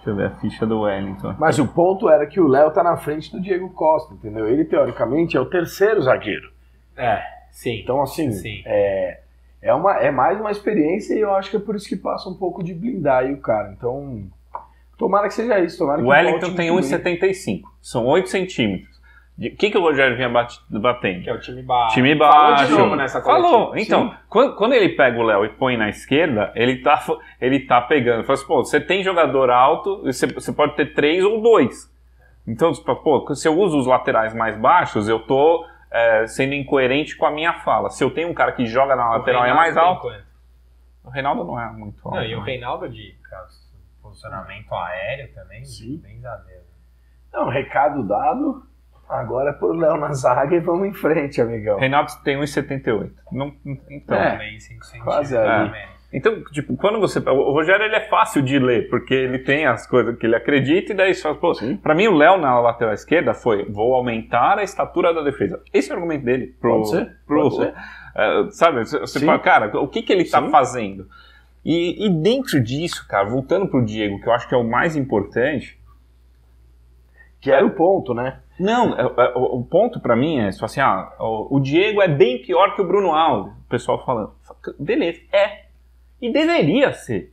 [0.07, 1.35] Deixa eu ver a ficha do Wellington.
[1.37, 4.47] Mas o ponto era que o Léo tá na frente do Diego Costa, entendeu?
[4.47, 6.49] Ele teoricamente é o terceiro zagueiro.
[6.95, 7.81] É, sim.
[7.81, 8.61] Então assim, Sim.
[8.65, 9.19] é
[9.61, 12.29] é uma é mais uma experiência e eu acho que é por isso que passa
[12.29, 13.73] um pouco de blindar aí o cara.
[13.75, 14.23] Então,
[14.97, 17.17] tomara que seja isso, tomara que O Wellington tem muito bem.
[17.19, 17.63] 1,75.
[17.81, 18.96] São 8 centímetros.
[19.39, 21.23] O que, que o Rogério vinha bate- batendo?
[21.23, 21.93] Que é o time baixo.
[21.93, 22.65] Time Falou baixo.
[22.65, 23.67] de novo nessa Falou.
[23.67, 23.79] coletiva.
[23.79, 26.99] Então, quando, quando ele pega o Léo e põe na esquerda, ele tá,
[27.39, 28.23] ele tá pegando.
[28.23, 31.93] Fala assim, pô, você tem jogador alto, você, você pode ter três ou dois.
[32.47, 37.15] Então, fala, pô, se eu uso os laterais mais baixos, eu tô é, sendo incoerente
[37.15, 37.91] com a minha fala.
[37.91, 40.07] Se eu tenho um cara que joga na lateral e é mais alto,
[41.03, 42.15] o Reinaldo não é muito alto.
[42.17, 42.45] Não, e o né?
[42.45, 43.15] Reinaldo de
[44.01, 45.97] posicionamento aéreo também, Sim.
[45.97, 46.63] bem zagueiro.
[47.31, 48.63] Não, recado dado.
[49.09, 51.79] Agora é pro Léo na zaga e vamos em frente, amigão.
[51.79, 53.11] Reinaldo tem 1,78.
[53.31, 53.53] Não,
[53.89, 55.03] então, É, também 5 centímetros.
[55.15, 55.65] quase ali.
[55.67, 55.85] também.
[56.13, 57.19] Então, tipo, quando você.
[57.19, 60.93] O Rogério ele é fácil de ler, porque ele tem as coisas que ele acredita,
[60.93, 61.75] e daí você fala, pô, Sim.
[61.77, 65.61] pra mim o Léo na lateral esquerda foi: vou aumentar a estatura da defesa.
[65.73, 66.55] Esse é o argumento dele.
[66.61, 67.73] Pro, Pode ser, pro- pode ser.
[68.15, 69.25] é, sabe, você Sim.
[69.25, 70.49] fala, cara, o que, que ele tá Sim.
[70.49, 71.07] fazendo?
[71.65, 74.95] E, e dentro disso, cara, voltando pro Diego, que eu acho que é o mais
[74.95, 75.77] importante,
[77.39, 78.39] Que era o ponto, né?
[78.59, 82.07] não, é- é- o, o ponto pra mim é só assim, ah, o, Diego é
[82.07, 83.53] bem pior que o Bruno Alves.
[83.53, 84.31] O pessoal falando,
[84.79, 85.65] beleza, é.
[86.21, 87.31] E deveria ser.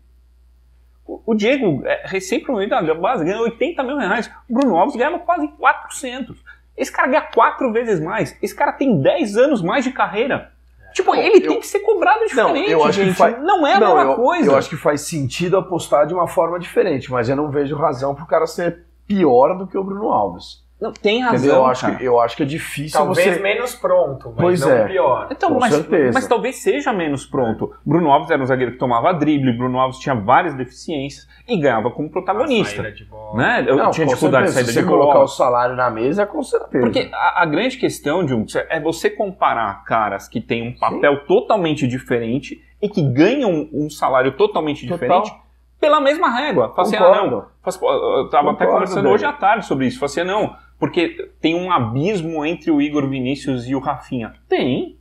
[1.06, 4.30] O, Diego, é, recém-promovido da base, ganha 80 mil reais.
[4.48, 6.36] O Bruno Alves ganhava quase 400.
[6.76, 8.36] Esse cara ganha quatro vezes mais.
[8.42, 10.50] Esse cara tem 10 anos mais de carreira.
[10.94, 13.16] Tipo, Pô, ele eu- tem que ser cobrado diferente, eu acho que gente.
[13.16, 14.50] faz- Não é a não, mesma eu, coisa.
[14.52, 18.14] eu acho que faz sentido apostar de uma forma diferente, mas eu não vejo razão
[18.14, 20.62] pro cara ser pior do que o Bruno Alves.
[20.80, 21.54] Não, tem razão, Entendeu?
[21.56, 21.94] Eu acho, cara.
[21.94, 23.40] que, eu acho que é difícil Talvez você.
[23.40, 24.86] menos pronto, mas Pois não é.
[24.88, 25.28] pior.
[25.30, 26.10] Então, Com mas, certeza.
[26.12, 27.72] mas talvez seja menos pronto.
[27.86, 31.90] Bruno Alves era um zagueiro que tomava drible, Bruno Alves tinha várias deficiências e ganhava
[31.90, 32.82] como A protagonista.
[32.82, 33.38] saída de bola.
[33.38, 33.64] Né?
[33.66, 35.24] Eu Não, tinha dificuldade de certeza, saída se de você colocar bola.
[35.24, 36.84] o salário na mesa, com certeza.
[36.84, 41.24] Porque a, a grande questão de um é você comparar caras que têm um papel
[41.24, 45.22] totalmente diferente e que ganham um salário totalmente Total.
[45.22, 45.43] diferente
[45.80, 46.72] pela mesma régua.
[46.74, 47.46] Fala assim, ah, não.
[47.64, 49.98] Eu tava até conversando hoje à tarde sobre isso.
[49.98, 54.34] Fala assim, não, porque tem um abismo entre o Igor Vinícius e o Rafinha.
[54.48, 54.98] Tem.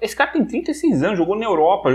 [0.00, 1.90] Esse cara tem 36 anos, jogou na Europa,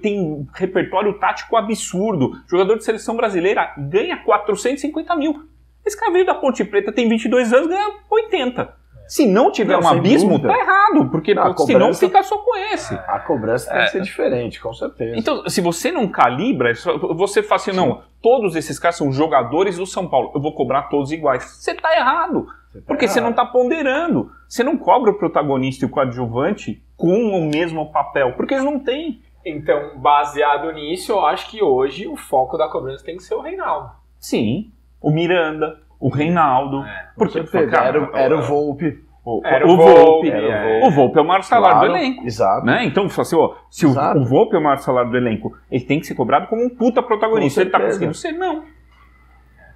[0.00, 2.32] tem repertório tático absurdo.
[2.48, 5.46] Jogador de seleção brasileira ganha 450 mil.
[5.84, 8.79] Esse cara veio da Ponte Preta, tem 22 anos, ganha 80.
[9.10, 10.48] Se não tiver Não, um abismo, dúvida.
[10.54, 12.94] tá errado, porque Não, a senão cobrança- fica só com esse.
[12.94, 15.16] A cobrança tem que ser diferente, com certeza.
[15.18, 19.76] Então, se você não calibra, só- você fala assim, não, todos esses caras são jogadores
[19.78, 21.42] do São Paulo, eu vou cobrar todos iguais.
[21.44, 23.36] Você tá errado, Você tá porque você não errado.
[23.44, 24.30] tá ponderando.
[24.48, 28.78] Você não cobra o protagonista e o coadjuvante com o mesmo papel, porque eles não
[28.78, 29.20] têm.
[29.44, 33.40] Então, baseado nisso, eu acho que hoje o foco da cobrança tem que ser o
[33.40, 33.90] Reinaldo.
[34.18, 34.70] Sim,
[35.00, 36.82] o Miranda, o Reinaldo.
[36.84, 39.04] É, porque, certeza, cara, era, era o Volpe.
[39.24, 40.00] o, Era o o Volpe.
[40.00, 40.62] Volpe, Era o é.
[40.80, 40.86] Volpe.
[40.86, 42.26] O Volpe é o maior salário Claro, do elenco.
[42.26, 42.66] Exato.
[42.66, 42.84] Né?
[42.86, 44.18] Então, fala assim, ó, se o, Exato.
[44.18, 46.70] o Volpe é o maior salário do elenco, ele tem que ser cobrado como um
[46.70, 47.60] puta protagonista.
[47.60, 48.64] Ele tá conseguindo ser, não.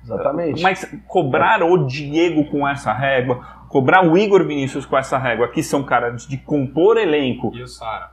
[0.03, 0.63] Exatamente.
[0.63, 5.63] Mas cobrar o Diego com essa régua, cobrar o Igor Vinícius com essa régua, que
[5.63, 7.51] são caras de compor elenco.
[7.55, 8.11] E o Sara?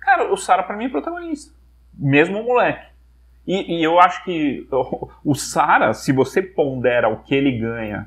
[0.00, 1.54] Cara, o Sara pra mim é protagonista.
[1.98, 2.86] Mesmo o moleque.
[3.48, 8.06] E, e eu acho que o, o Sara, se você pondera o que ele ganha,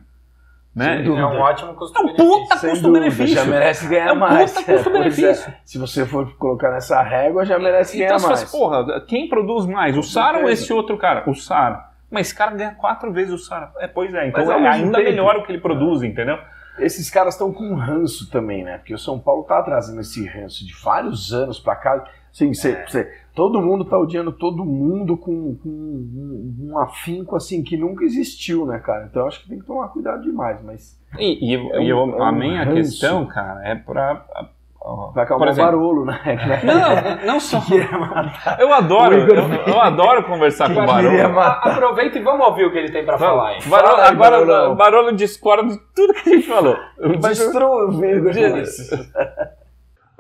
[0.76, 1.04] né?
[1.04, 2.26] É um ótimo É um custo-benefício.
[2.26, 3.36] puta custo-benefício.
[3.36, 4.54] já merece ganhar É um mais.
[4.54, 5.50] puta custo-benefício.
[5.52, 5.56] É.
[5.66, 8.44] Se você for colocar nessa régua, já merece Então ganhar fala mais.
[8.44, 9.98] assim, porra, quem produz mais?
[9.98, 11.24] O Sara ou esse outro cara?
[11.30, 11.90] O Sara.
[12.10, 13.72] Mas esse cara ganha quatro vezes o Sara.
[13.80, 16.38] É, pois é, então é mesmo ainda tempo- melhor o que ele produz, entendeu?
[16.80, 18.78] Esses caras estão com ranço também, né?
[18.78, 22.04] Porque o São Paulo tá trazendo esse ranço de vários anos pra cá.
[22.32, 22.48] Você,
[22.88, 28.04] você- todo mundo tá odiando todo mundo com, com um, um afinco assim que nunca
[28.04, 29.08] existiu, né, cara?
[29.10, 31.00] Então eu acho que tem que tomar cuidado demais, mas.
[31.20, 32.76] E, e, É e um- eu- é a um minha ranço.
[32.76, 34.26] questão, cara, é pra.
[35.14, 36.20] Vai por acalmar o barulho, né?
[36.66, 37.60] Não, não só.
[38.58, 39.36] Eu adoro, eu,
[39.68, 41.40] eu adoro conversar com o Barolo.
[41.40, 43.60] A- Aproveita e vamos ouvir o que ele tem pra falar aí.
[43.68, 44.72] Barolo Fala aí, agora Barolo.
[44.72, 46.76] o Barolo discorda de tudo que a gente falou.
[47.20, 48.30] Destrua o Virgo.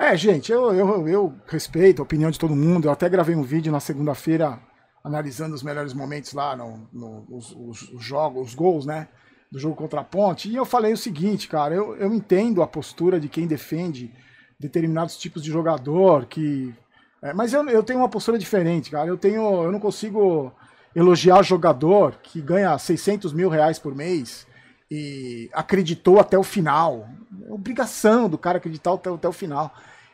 [0.01, 2.87] É, gente, eu, eu, eu respeito a opinião de todo mundo.
[2.87, 4.59] Eu até gravei um vídeo na segunda-feira
[5.03, 9.07] analisando os melhores momentos lá, no, no- os, os- os jogos, os gols, né?
[9.51, 10.49] Do jogo contra a Ponte.
[10.49, 14.11] E eu falei o seguinte, cara, eu, eu entendo a postura de quem defende
[14.59, 16.73] determinados tipos de jogador, que.
[17.21, 19.07] é, mas eu, eu tenho uma postura diferente, cara.
[19.07, 19.63] Eu tenho.
[19.63, 20.51] Eu não consigo
[20.95, 24.47] elogiar jogador que ganha 600 mil reais por mês
[24.89, 27.07] e acreditou até o final.
[27.47, 29.71] É obrigação do cara acreditar até, até o final.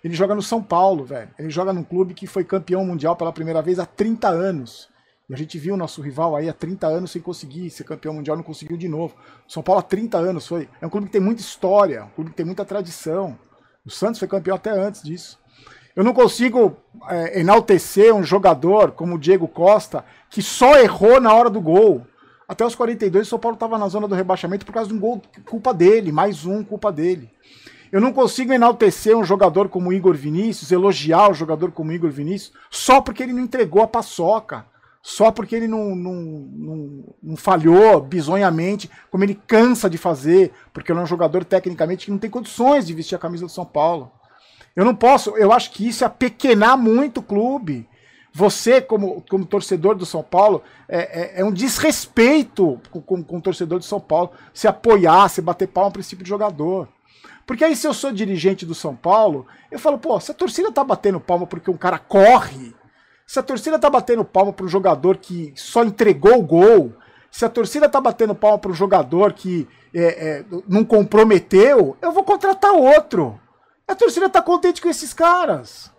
[0.08, 1.30] Ele joga no São Paulo, velho.
[1.38, 4.88] Ele joga num clube que foi campeão mundial pela primeira vez há 30 anos.
[5.30, 8.14] E a gente viu o nosso rival aí há 30 anos sem conseguir ser campeão
[8.14, 9.14] mundial, não conseguiu de novo.
[9.50, 10.70] São Paulo há 30 anos foi.
[10.80, 13.38] É um clube que tem muita história, um clube que tem muita tradição.
[13.86, 15.38] O Santos foi campeão até antes disso.
[15.94, 16.78] Eu não consigo
[17.10, 22.08] é, enaltecer um jogador como o Diego Costa, que só errou na hora do gol.
[22.48, 25.00] Até os 42, o São Paulo estava na zona do rebaixamento por causa de um
[25.02, 27.30] gol, culpa dele, mais um, culpa dele.
[27.92, 32.54] Eu não consigo enaltecer um jogador como Igor Vinícius, elogiar o jogador como Igor Vinícius,
[32.70, 34.66] só porque ele não entregou a paçoca.
[35.02, 40.92] Só porque ele não, não, não, não falhou bizonhamente, como ele cansa de fazer, porque
[40.92, 43.64] ele é um jogador tecnicamente que não tem condições de vestir a camisa do São
[43.64, 44.12] Paulo.
[44.76, 47.88] Eu não posso, eu acho que isso é apequenar muito o clube.
[48.34, 53.38] Você, como, como torcedor do São Paulo, é, é- é um desrespeito com, com, com
[53.38, 56.88] o torcedor do São Paulo se apoiar, se bater palma para esse tipo de jogador.
[57.48, 60.70] Porque aí, se eu sou dirigente do São Paulo, eu falo, pô, se a torcida
[60.70, 62.76] tá batendo palma porque um cara corre,
[63.26, 66.94] se a torcida tá batendo palma para um jogador que só entregou o gol,
[67.32, 72.12] se a torcida tá batendo palma para um jogador que é, é, não comprometeu, eu
[72.12, 73.40] vou contratar outro.
[73.88, 75.90] A torcida tá contente com esses caras.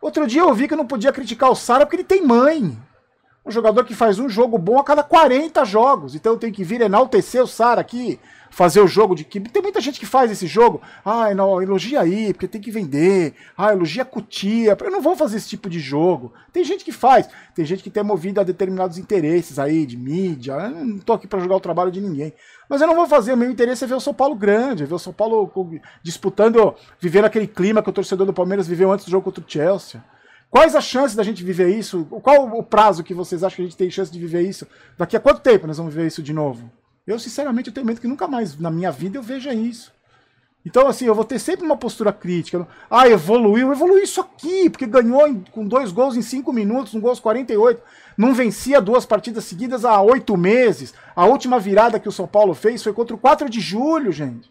[0.00, 2.76] Outro dia eu ouvi que eu não podia criticar o Sara porque ele tem mãe.
[3.46, 6.16] Um jogador que faz um jogo bom a cada 40 jogos.
[6.16, 8.18] Então eu tenho que vir enaltecer o Sara aqui,
[8.50, 10.82] fazer o jogo de que Tem muita gente que faz esse jogo.
[11.04, 13.34] Ah, não, elogia aí, porque tem que vender.
[13.56, 14.76] Ah, elogia cutia.
[14.78, 16.32] Eu não vou fazer esse tipo de jogo.
[16.52, 17.28] Tem gente que faz.
[17.54, 20.52] Tem gente que tem movido a determinados interesses aí, de mídia.
[20.52, 22.32] Eu não tô aqui para jogar o trabalho de ninguém.
[22.68, 23.32] Mas eu não vou fazer.
[23.32, 25.50] O meu interesse é ver o São Paulo grande, é ver o São Paulo
[26.02, 29.48] disputando, vivendo aquele clima que o torcedor do Palmeiras viveu antes do jogo contra o
[29.48, 30.02] Chelsea.
[30.50, 32.04] Quais as chances da gente viver isso?
[32.22, 34.66] Qual o prazo que vocês acham que a gente tem chance de viver isso?
[34.98, 36.70] Daqui a quanto tempo nós vamos viver isso de novo?
[37.10, 39.92] Eu, sinceramente, eu tenho medo que nunca mais na minha vida eu veja isso.
[40.64, 42.68] Então, assim, eu vou ter sempre uma postura crítica.
[42.90, 47.00] Ah, evoluiu, evoluiu isso aqui, porque ganhou em- com dois gols em cinco minutos, um
[47.00, 47.80] gol aos 48.
[48.16, 50.92] Não vencia duas partidas seguidas há oito meses.
[51.16, 54.50] A última virada que o São Paulo fez foi contra o 4 de julho, gente.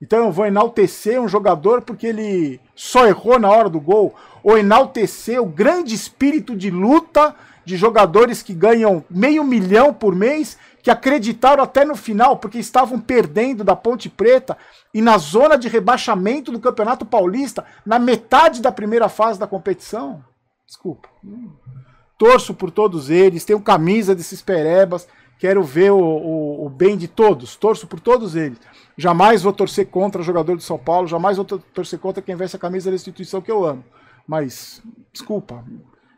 [0.00, 4.56] Então eu vou enaltecer um jogador porque ele só errou na hora do gol, ou
[4.56, 10.56] enaltecer o grande espírito de luta de jogadores que ganham meio milhão por mês,
[10.88, 14.56] que acreditaram até no final, porque estavam perdendo da Ponte Preta
[14.94, 20.24] e na zona de rebaixamento do Campeonato Paulista, na metade da primeira fase da competição.
[20.66, 21.10] Desculpa.
[22.16, 25.06] Torço por todos eles, tenho camisa desses perebas,
[25.38, 28.58] quero ver o, o, o bem de todos, torço por todos eles.
[28.96, 32.34] Jamais vou torcer contra o jogador do São Paulo, jamais vou tor- torcer contra quem
[32.34, 33.84] veste a camisa da instituição que eu amo.
[34.26, 34.80] Mas,
[35.12, 35.62] desculpa,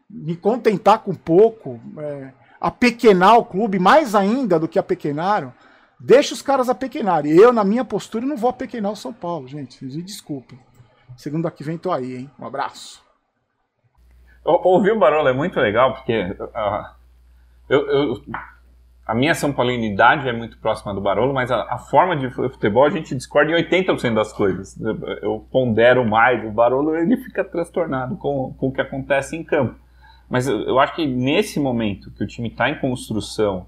[0.08, 5.52] me contentar com pouco, é, apequenar o clube mais ainda do que apequenaram,
[5.98, 7.32] deixa os caras apequenarem.
[7.32, 9.84] Eu, na minha postura, não vou apequenar o São Paulo, gente.
[9.84, 10.58] Me desculpem.
[11.16, 12.30] Segunda que vem tô aí, hein?
[12.38, 13.02] Um abraço.
[14.44, 16.94] Ouvir o Barolo é muito legal, porque ah,
[17.68, 18.22] eu, eu-
[19.06, 22.84] a minha São Paulinidade é muito próxima do Barolo, mas a, a forma de futebol
[22.86, 24.80] a gente discorda em 80% das coisas.
[24.80, 29.42] Eu, eu pondero mais, o Barolo ele fica transtornado com, com o que acontece em
[29.44, 29.74] campo.
[30.30, 33.66] Mas eu, eu acho que nesse momento que o time está em construção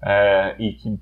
[0.00, 0.96] é, e que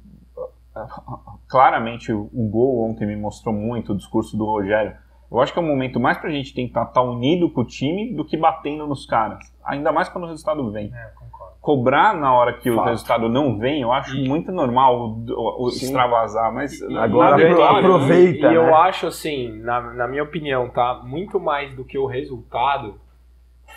[1.48, 4.94] claramente o, o gol ontem me mostrou muito o discurso do Rogério.
[5.30, 8.14] Eu acho que é um momento mais pra gente tentar estar unido com o time
[8.14, 9.40] do que batendo nos caras.
[9.64, 10.86] Ainda mais quando o resultado vem.
[10.94, 11.54] É, concordo.
[11.60, 12.88] Cobrar na hora que o Fato.
[12.90, 17.36] resultado não vem, eu acho E- muito normal o, o- o extravasar, mas Agora Na
[17.36, 18.72] verdade, aproveita, E, e eu né?
[18.72, 21.02] acho assim, na, na minha opinião, tá?
[21.04, 22.94] Muito mais do que o resultado,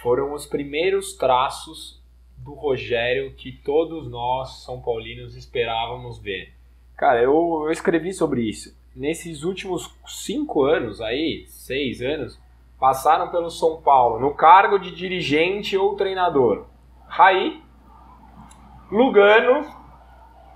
[0.02, 2.02] foram os primeiros traços
[2.38, 6.54] do Rogério que todos nós, São Paulinos, esperávamos ver.
[6.96, 8.78] Cara, eu, eu escrevi sobre isso.
[8.96, 12.40] Nesses últimos cinco anos aí, seis anos,
[12.80, 16.66] passaram pelo São Paulo no cargo de dirigente ou treinador?
[17.08, 17.62] Raí,
[18.92, 19.66] Lugano,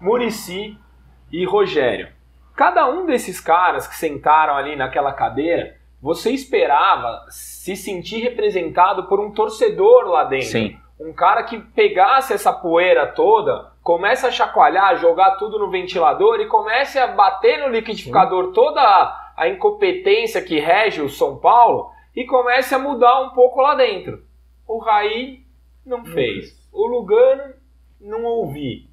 [0.01, 0.77] Murici
[1.31, 2.09] e Rogério.
[2.55, 9.21] Cada um desses caras que sentaram ali naquela cadeira, você esperava se sentir representado por
[9.21, 10.47] um torcedor lá dentro.
[10.47, 10.77] Sim.
[10.99, 16.47] Um cara que pegasse essa poeira toda, comece a chacoalhar, jogar tudo no ventilador e
[16.47, 22.75] comece a bater no liquidificador toda a, incompetência que rege o São Paulo e comece
[22.75, 24.25] a mudar um pouco lá dentro.
[24.67, 25.45] O Raí
[25.85, 26.69] não fez.
[26.73, 27.53] O Lugano
[28.01, 28.89] não ouvi.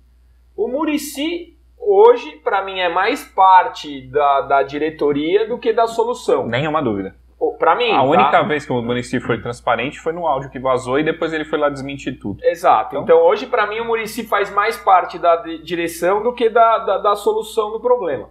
[0.57, 1.59] O Murici
[1.92, 6.46] hoje, para mim, é mais parte da, da diretoria do que da solução.
[6.46, 7.14] Nenhuma dúvida.
[7.59, 8.03] Para mim, A tá?
[8.03, 11.44] única vez que o município foi transparente foi no áudio que vazou e depois ele
[11.46, 12.44] foi lá desmentir tudo.
[12.44, 12.98] Exato.
[12.98, 16.79] Então, hoje, para mim, o Murici faz mais parte da di- direção do que da,
[16.79, 18.29] da, da solução do problema.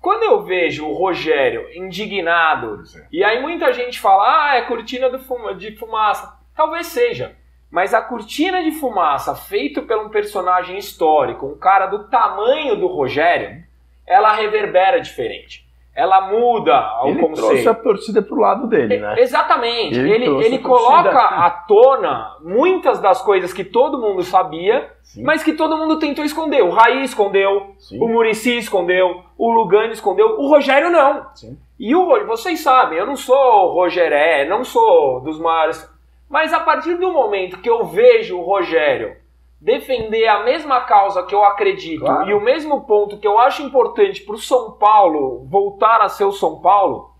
[0.00, 5.08] Quando eu vejo o Rogério indignado, e aí muita gente fala, ah, é cortina
[5.56, 6.36] de fumaça.
[6.56, 7.36] Talvez seja.
[7.70, 12.86] Mas a cortina de fumaça feita por um personagem histórico, um cara do tamanho do
[12.86, 13.62] Rogério,
[14.06, 15.66] ela reverbera diferente.
[15.94, 17.48] Ela muda o Ele conceito.
[17.48, 19.16] trouxe a torcida pro lado dele, né?
[19.18, 19.98] Exatamente.
[19.98, 20.62] Ele Ele, ele torcida.
[20.62, 25.24] coloca à tona muitas das coisas que todo mundo sabia, Sim.
[25.24, 26.62] mas que todo mundo tentou esconder.
[26.62, 27.98] O Raí escondeu, Sim.
[28.00, 31.26] o Murici escondeu, o Lugano escondeu, o Rogério não.
[31.34, 31.58] Sim.
[31.80, 35.84] E o vocês sabem, eu não sou Rogeré, não sou dos maiores.
[36.28, 39.16] Mas a partir do momento que eu vejo o Rogério
[39.60, 42.28] defender a mesma causa que eu acredito Claro.
[42.28, 46.24] e o mesmo ponto que eu acho importante para o São Paulo voltar a ser
[46.24, 47.10] o São Paulo,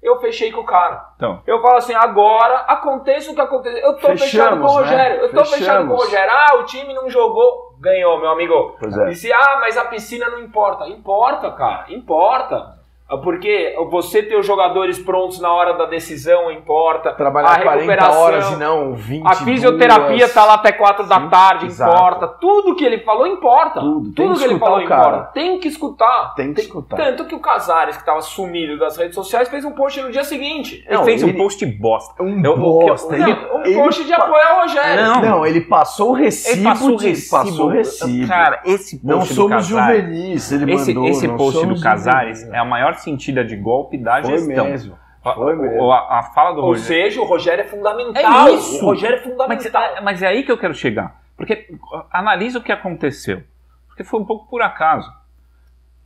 [0.00, 1.08] eu fechei com o cara.
[1.16, 3.84] Então, Eu falo assim, agora aconteça o que acontecer.
[3.84, 4.80] Eu tô Fechamos, fechado com o né?
[4.80, 5.20] Rogério.
[5.22, 6.04] Eu tô fechado com o Fechamos.
[6.04, 6.32] Rogério.
[6.32, 7.74] Ah, o time não jogou.
[7.80, 8.76] Ganhou, meu amigo.
[8.78, 9.06] Pois é.
[9.06, 10.86] Disse, ah, mas a piscina não importa.
[10.88, 11.86] Importa, cara.
[11.92, 12.77] Importa.
[13.10, 17.12] Ah, Porque você ter os jogadores prontos na hora da decisão importa.
[17.14, 21.18] Trabalhar a 40 recuperação, horas e não 20 A fisioterapia tá lá até 4 da
[21.20, 21.90] Sim, tarde, exato.
[21.94, 22.28] importa.
[22.28, 23.80] Tudo que ele falou importa.
[23.80, 24.12] Tudo.
[24.12, 25.30] Tem que que ele falou importa.
[25.32, 26.34] Tem que escutar.
[26.34, 26.96] Tem que escutar.
[26.96, 30.24] Tanto que o Casares, que estava sumido das redes sociais, fez um post no dia
[30.24, 30.84] seguinte.
[30.86, 32.22] ele Não, fez um ele- post bosta.
[32.22, 33.16] Um Eu- o que eu- bosta.
[33.16, 35.02] Não, Ele, um ele post de pa- apoio ao Rogério.
[35.04, 35.20] Não.
[35.22, 36.56] Não, ele passou o recibo.
[36.58, 37.36] Ele passou o de- recibo.
[37.42, 38.28] Passou o recibo.
[38.28, 39.68] Cara, esse post não do somos Casares,
[40.02, 41.10] juvenis, ele esse, mandou.
[41.10, 44.64] esse post do Casares é a maior sentida de golpe da Foi gestão.
[44.66, 44.98] mesmo.
[45.24, 45.90] A- Foi mesmo.
[45.92, 46.86] A, a fala do Ou Rogério.
[47.04, 48.48] seja, o Rogério é fundamental.
[48.48, 48.82] É isso.
[48.82, 49.82] O Rogério é Mas, fundamental.
[49.82, 51.20] é- mas é aí que eu quero chegar.
[51.36, 51.68] Porque
[52.12, 53.42] analisa o que aconteceu.
[53.88, 55.10] Porque foi um pouco por acaso.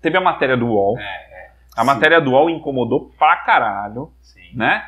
[0.01, 0.97] Teve a matéria do UOL.
[1.77, 1.87] A Sim.
[1.87, 4.41] matéria do UOL incomodou pra caralho, Sim.
[4.55, 4.85] né?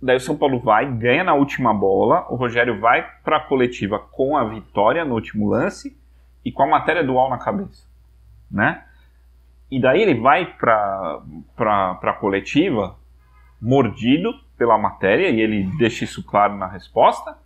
[0.00, 4.36] Daí o São Paulo vai, ganha na última bola, o Rogério vai pra coletiva com
[4.36, 5.98] a vitória no último lance
[6.44, 7.84] e com a matéria do UOL na cabeça,
[8.50, 8.84] né?
[9.70, 11.20] E daí ele vai pra,
[11.56, 12.96] pra, pra coletiva
[13.60, 17.36] mordido pela matéria, e ele deixa isso claro na resposta,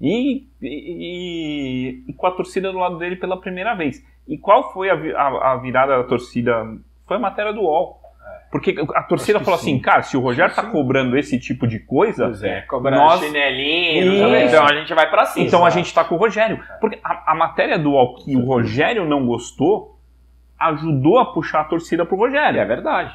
[0.00, 4.04] e, e, e com a torcida do lado dele pela primeira vez.
[4.28, 6.64] E qual foi a, a- a virada da torcida?
[7.06, 8.00] Foi a matéria do UOL.
[8.50, 9.72] Porque a torcida falou sim.
[9.74, 12.60] assim, cara, se o Rogério Acho tá que cobrando esse tipo de coisa, é.
[12.62, 15.46] Cobrando Nós- chinelinho, então a gente vai pra cima.
[15.46, 16.62] então a gente tá com o Rogério.
[16.80, 19.95] Porque a, a matéria do UOL que o Rogério não gostou
[20.58, 22.60] ajudou a puxar a torcida pro Rogério.
[22.60, 23.14] É verdade.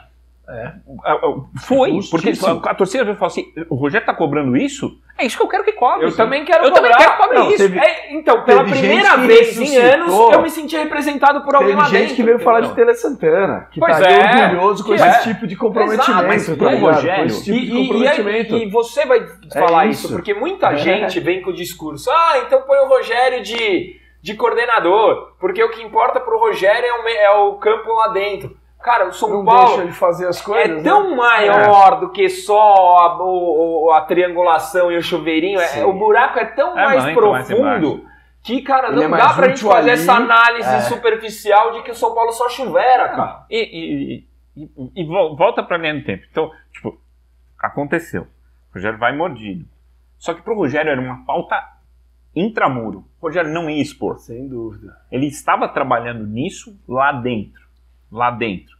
[0.49, 0.73] É.
[1.05, 2.33] Ah, ah, Foi, porque
[2.67, 4.91] a torcida veio falou assim: o Rogério tá cobrando isso?
[5.17, 6.07] É isso que eu quero que cobre.
[6.07, 6.89] Eu também quero Eu cobrar.
[6.91, 7.57] também quero cobrar Não, isso.
[7.57, 11.83] teve- É, então, pela primeira vez em anos, eu me senti representado por alguém lá
[11.85, 12.15] gente dentro.
[12.15, 12.85] que veio falar de entendeu?
[12.87, 15.19] Tele Santana, que Pois tá é, orgulhoso com que esse é.
[15.33, 16.09] tipo de comprometimento.
[16.11, 16.81] Exato, mas tá pro ligado?
[16.95, 18.55] Rogério- Com esse tipo E, de e- e, comprometimento.
[18.57, 20.07] e você vai falar isso.
[20.07, 20.13] isso.
[20.15, 20.77] porque muita É.
[20.77, 25.69] gente vem com o discurso, ah, então põe o Rogério de, de coordenador, porque o
[25.71, 28.55] que importa pro Rogério é o, é o campo lá dentro.
[28.81, 30.69] Cara, o São não Paulo deixa ele fazer as coisas.
[30.71, 30.83] é né?
[30.83, 32.59] tão maior do que só
[32.97, 37.21] a, o- a triangulação e o chuveirinho, é- o buraco é tão É mais muito
[37.29, 38.05] mais profundo
[38.43, 40.81] que, cara, Ele não é dá pra gente fazer ali, essa análise é.
[40.81, 43.45] superficial de que o São Paulo só chuvera, cara.
[43.51, 44.25] E, e-
[44.57, 46.23] e- e- e vol- volta pra linha do tempo.
[46.31, 46.99] Então, tipo,
[47.59, 48.23] aconteceu.
[48.23, 49.65] O Rogério vai mordido.
[50.17, 51.61] Só que pro Rogério era uma pauta
[52.35, 53.05] intramuro.
[53.21, 54.17] O Rogério não ia expor.
[54.17, 54.97] Sem dúvida.
[55.11, 57.61] Ele estava trabalhando nisso lá dentro.
[58.11, 58.75] Lá dentro.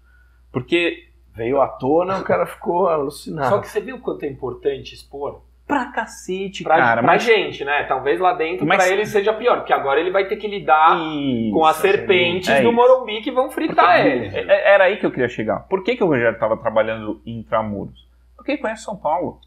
[0.52, 3.48] Porque, Veio à tona, o cara ficou alucinado.
[3.48, 5.42] Só que você viu quanto é importante expor?
[5.66, 7.02] pra cacete, Pra, cara.
[7.02, 7.84] pra mas gente, né?
[7.84, 10.98] Talvez lá dentro Mas- pra ele seja pior, porque agora ele vai ter que lidar
[11.00, 12.50] Isso, com as serpentes.
[12.50, 12.74] É do.
[12.74, 14.36] Morumbi que vão fritar Porque- ele.
[14.36, 15.62] é- é- Era aí que eu queria chegar.
[15.70, 18.06] Por que, que o Rogério estava trabalhando intramuros?
[18.36, 19.40] Porque ele conhece São Paulo.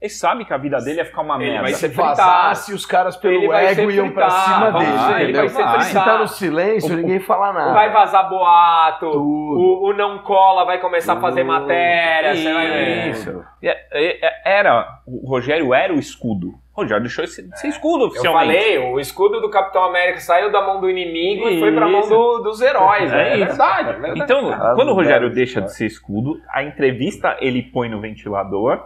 [0.00, 1.62] Ele sabe que a vida dele ia ficar uma Ele merda.
[1.62, 4.92] vai Se ser vazasse, os caras pelo Ele vai ego iam pra cima vai, dele.
[4.94, 5.40] ele entendeu?
[5.42, 6.10] vai ser Se fritado.
[6.10, 7.72] tá no silêncio, ninguém fala nada.
[7.74, 9.20] Vai vazar boato, Tudo.
[9.22, 11.52] o, o não cola vai começar a fazer Tudo.
[11.52, 13.08] matéria, você vai ver.
[13.10, 13.44] Isso.
[13.62, 16.54] É, é, é, Era, o Rogério era o escudo.
[16.74, 18.54] O Rogério deixou esse, ser escudo Eu oficialmente.
[18.58, 22.00] falei, o escudo do Capitão América saiu da mão do inimigo e foi pra mão
[22.00, 22.08] Isso.
[22.08, 23.12] do- dos heróis.
[23.12, 23.28] É né?
[23.32, 23.46] É, isso.
[23.48, 24.20] verdade, é verdade.
[24.22, 28.00] Então, Ah, quando o não Rogério deixa de ser escudo, a entrevista ele põe no
[28.00, 28.82] ventilador,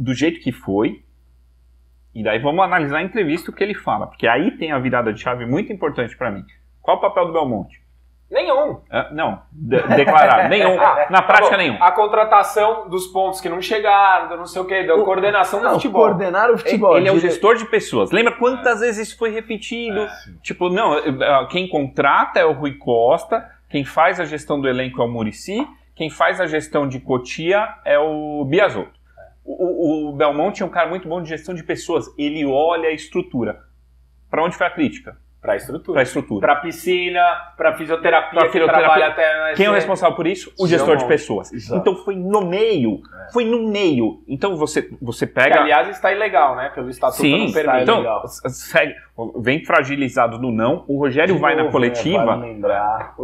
[0.00, 1.02] do jeito que foi,
[2.14, 5.12] e daí vamos analisar a entrevista o que ele fala, porque aí tem a virada
[5.12, 6.44] de chave muito importante pra mim.
[6.80, 7.80] Qual o papel do Belmonte?
[8.30, 8.80] Nenhum.
[8.90, 10.76] Ah, não, de- declarar, nenhum,
[11.10, 11.82] na prática Tá nenhum.
[11.82, 15.58] A contratação dos pontos que não chegaram, do não sei o que, da O- coordenação
[15.60, 16.02] do Não, futebol.
[16.02, 16.96] coordenar o futebol.
[16.96, 18.12] Ele é o dire- gestor de pessoas.
[18.12, 20.06] Lembra quantas vezes isso foi repetido?
[20.42, 25.02] Tipo, não, eh, quem contrata é o Rui Costa, quem faz a gestão do elenco
[25.02, 28.98] é o Murici, quem faz a gestão de Cotia é o Biasotto.
[29.44, 30.16] O, o, o
[30.62, 32.06] é um cara muito bom de gestão de pessoas.
[32.18, 33.64] Ele olha a estrutura.
[34.30, 35.18] Pra onde foi a crítica?
[35.40, 35.94] Pra estrutura.
[35.94, 36.40] Pra estrutura.
[36.40, 37.22] Pra piscina,
[37.56, 38.84] pra fisioterapia, Pra que fisioterapia.
[38.86, 39.54] trabalha até...
[39.54, 40.52] Quem é o responsável por isso?
[40.60, 41.08] O gestor de não.
[41.08, 41.50] pessoas.
[41.50, 41.80] Exato.
[41.80, 43.00] Então foi no meio.
[43.32, 44.22] Foi no meio.
[44.28, 45.60] Então você, você Que, pega.
[45.62, 46.70] aliás, está ilegal, né?
[46.74, 47.82] Pelo estatuto Sim, não permite.
[47.84, 48.94] então, segue,
[49.38, 50.84] vem fragilizado no não.
[50.86, 52.18] O Rogério De vai na novo, coletiva.
[52.18, 53.14] né, vale lembrar.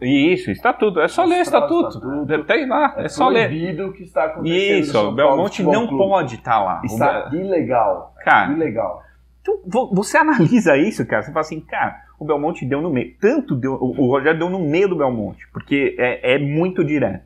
[0.00, 0.98] Isso, estatuto.
[1.00, 1.88] É só ler Mostrar o estatuto.
[1.98, 2.44] estatuto.
[2.46, 3.46] Tem lá, é, só ler.
[3.48, 4.80] proibido o que está acontecendo.
[4.80, 6.80] Isso, o Belmonte não pode estar lá.
[6.84, 8.12] Está ilegal.
[8.24, 9.02] Cara, Ilegal.
[9.42, 11.22] Então, vo- você analisa isso, cara.
[11.22, 13.14] Você fala assim, cara, o Belmonte deu no meio.
[13.20, 13.74] Tanto deu.
[13.74, 17.24] O, Rogério deu no meio do Belmonte, porque é, é muito direto.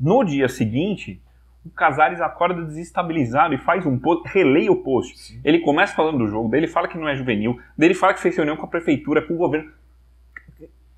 [0.00, 1.20] No dia seguinte,
[1.64, 5.38] o Casares acorda desestabilizado e faz um post, releia o post.
[5.44, 8.14] Ele começa falando do jogo, daí ele fala que não é juvenil, daí ele fala
[8.14, 9.70] que fez reunião com a prefeitura, com o governo.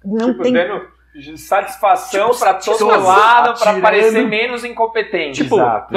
[0.04, 0.52] Não Tipo, tem
[1.36, 3.80] satisfação Tipo, pra todo lado, pra atirando.
[3.82, 5.42] parecer menos incompetente.
[5.42, 5.56] Tipo,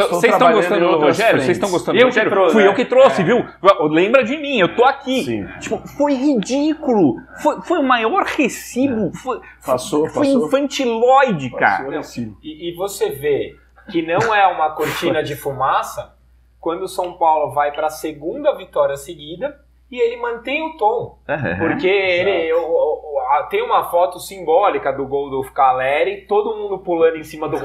[0.10, 1.42] vocês estão gostando do Rogério?
[1.42, 2.32] Vocês estão gostando Eu do que Rogério?
[2.32, 2.70] trouxe, Fui né?
[2.70, 3.26] eu que trouxe, É.
[3.26, 3.46] viu?
[3.90, 5.24] Lembra de mim, eu tô aqui.
[5.24, 5.48] Sim.
[5.60, 7.16] Tipo, foi ridículo.
[7.42, 9.12] Foi, foi o maior recibo.
[9.18, 10.48] Foi, Passou, foi passou.
[10.48, 11.84] infantilóide, cara.
[11.86, 12.36] Passou assim.
[12.44, 13.56] E, e você vê
[13.92, 16.16] que não é uma cortina de fumaça
[16.60, 19.60] quando o São Paulo vai pra segunda vitória seguida
[19.92, 21.18] e ele mantém o tom.
[21.60, 27.18] Porque ele o- a- tem uma foto simbólica do gol do Caleri, todo mundo pulando
[27.18, 27.58] em cima do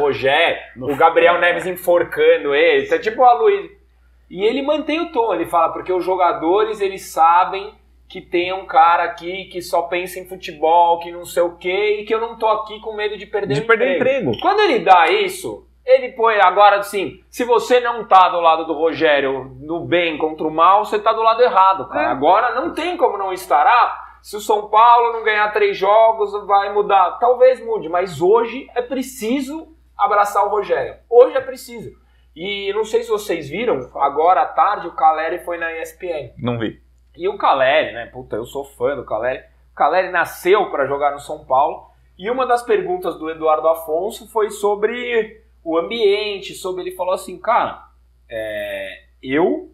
[0.76, 3.70] No o Gabriel Neves enforcando ele, tá tipo a Luiz.
[4.30, 7.74] E ele mantém o tom, ele fala, porque os jogadores eles sabem
[8.08, 11.98] que tem um cara aqui que só pensa em futebol, que não sei o quê,
[12.00, 14.30] e que eu não tô aqui com medo de perder De o perder emprego.
[14.30, 14.40] emprego.
[14.42, 18.74] Quando ele dá isso, ele põe agora assim: se você não tá do lado do
[18.74, 22.02] Rogério no bem contra o mal, você tá do lado errado, cara.
[22.02, 22.06] É.
[22.06, 23.66] Agora não tem como não estar.
[23.66, 27.18] Ah, se o São Paulo não ganhar três jogos, vai mudar.
[27.18, 30.96] Talvez mude, mas hoje é preciso abraçar o Rogério.
[31.10, 31.90] Hoje é preciso.
[32.34, 36.32] E não sei se vocês viram, agora à tarde o Caleri foi na ESPN.
[36.38, 36.80] Não vi.
[37.16, 38.06] E o Caleri, né?
[38.06, 39.44] Puta, eu sou fã do Caleri.
[39.72, 41.90] O Caleri nasceu para jogar no São Paulo.
[42.18, 47.38] E uma das perguntas do Eduardo Afonso foi sobre o ambiente, sobre ele falou assim,
[47.38, 47.88] cara,
[48.28, 49.70] é, eu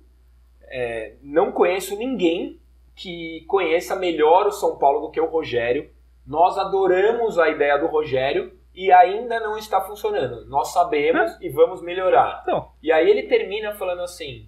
[0.63, 2.61] é, não conheço ninguém
[2.95, 5.91] que conheça melhor o São Paulo do que o Rogério.
[6.27, 10.45] Nós adoramos a ideia do Rogério e ainda não está funcionando.
[10.47, 12.41] Nós sabemos e vamos melhorar.
[12.43, 12.71] Então.
[12.83, 14.47] E aí ele termina falando assim: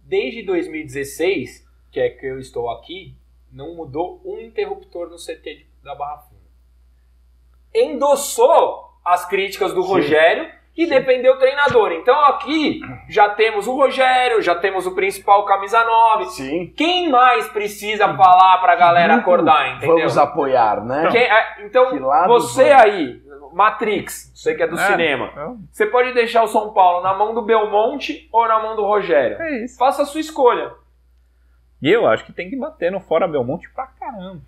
[0.00, 1.64] desde 2016,
[1.94, 3.14] que é que eu estou aqui,
[3.52, 6.40] não mudou um interruptor no CT da Barra Funda.
[7.72, 11.92] Endossou as críticas do Rogério e defendeu o treinador.
[11.92, 16.24] Então aqui já temos o Rogério, já temos o principal camisa 9.
[16.26, 16.72] Sim.
[16.76, 19.96] Quem mais precisa falar pra galera acordar, entendeu?
[19.96, 21.08] Vamos apoiar, né?
[21.12, 21.90] Quem- é, então,
[22.26, 22.82] você vamos?
[22.84, 23.22] aí,
[23.52, 27.14] Matrix, você que é do É, cinema, é- você pode deixar o São Paulo na
[27.14, 29.40] mão do Belmonte ou na mão do Rogério.
[29.40, 29.78] É isso.
[29.78, 30.72] Faça a sua escolha.
[31.80, 34.40] E eu acho que tem que bater no Fora Belmonte pra caramba.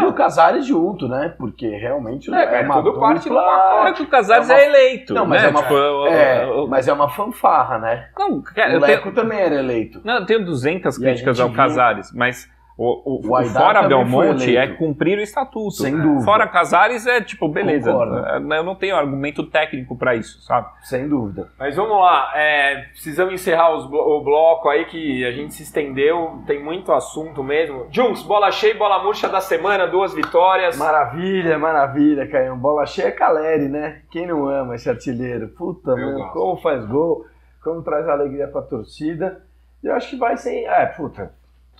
[0.00, 1.32] E o Casares junto, né?
[1.38, 3.70] Porque realmente É, é, é uma tudo parte do pacote.
[3.78, 5.14] Claro que o Casares É é, uma- eleito.
[5.14, 5.48] Não, mas né?
[5.48, 8.08] é uma- Tipo, É, mas é uma fanfarra, né?
[8.18, 10.00] Não, cara, o eu tenho, Leco também era eleito.
[10.04, 12.48] não, eu tenho 200 E a críticas ao viu- Casares, mas
[12.78, 15.70] o, o, O Fora Belmonte é cumprir o estatuto.
[15.72, 16.24] Sem dúvida.
[16.24, 17.90] Fora Casares é tipo, beleza.
[17.90, 18.26] Concordo.
[18.54, 20.68] é, Eu não tenho argumento técnico pra isso, sabe?
[20.82, 21.48] Sem dúvida.
[21.58, 26.42] Mas vamos lá, é, precisamos encerrar os o bloco aí que a gente se estendeu,
[26.46, 27.86] tem muito assunto mesmo.
[27.90, 30.76] Junks, bola cheia e bola murcha da semana, duas vitórias.
[30.76, 32.56] Maravilha, maravilha, Caio.
[32.56, 34.02] Bola cheia é Caleri, né?
[34.10, 35.48] Quem não ama esse artilheiro?
[35.48, 36.32] Puta, Eu mano, gosto.
[36.34, 37.24] como faz gol,
[37.64, 39.42] como traz alegria pra torcida.
[39.82, 40.66] Eu acho que vai sem.
[40.66, 41.32] É, puta.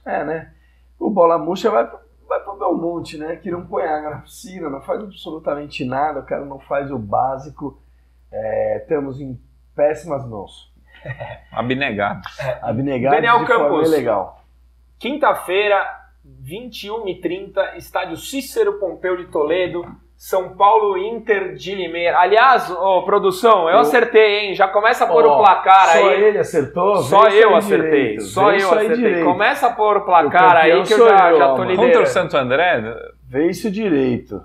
[0.04, 0.50] É, né?
[0.98, 1.88] O bola murcha vai,
[2.28, 3.36] vai pro Belmonte, né?
[3.36, 6.98] Que não põe água na piscina, não faz absolutamente nada, o cara não faz o
[6.98, 7.80] básico.
[8.32, 9.40] É, estamos em
[9.74, 10.72] péssimas mãos.
[11.52, 12.22] Abnegado.
[12.62, 13.90] Abnegado Daniel de forma Campos.
[13.90, 14.44] legal.
[14.98, 15.86] Quinta-feira,
[16.42, 19.84] 21h30, estádio Cícero Pompeu de Toledo,
[20.16, 22.18] São Paulo Inter de Limeira.
[22.18, 24.54] Aliás, ô, produção, eu Eu- acertei, hein?
[24.54, 26.22] Já começa a pôr Ó, o placar Só aí.
[26.24, 26.96] ele acertou?
[26.96, 27.90] Só eu acertei.
[27.90, 28.96] direito, Só eu acertei.
[28.96, 29.24] direito.
[29.26, 31.82] Começa a pôr o O placar aí que eu já, eu, já tô liderando.
[31.88, 32.82] Contra o Santo André,
[33.28, 34.40] Vê isso direito.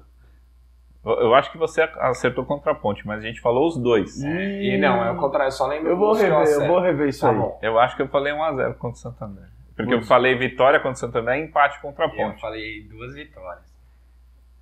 [1.06, 4.22] eu eu acho que você acertou contra a ponte, mas a gente falou os dois.
[4.22, 6.68] E não, é o contrário, eu só lembro Eu vou rever, eu acerto.
[6.68, 7.38] vou rever isso Tá aí.
[7.38, 7.58] bom.
[7.62, 9.46] Eu acho que eu falei 1x0 contra o Santo André.
[9.78, 10.10] Porque eu Putz.
[10.10, 12.42] falei vitória contra o Santo André e empate contra a Eu ponte.
[12.42, 13.71] falei duas vitórias.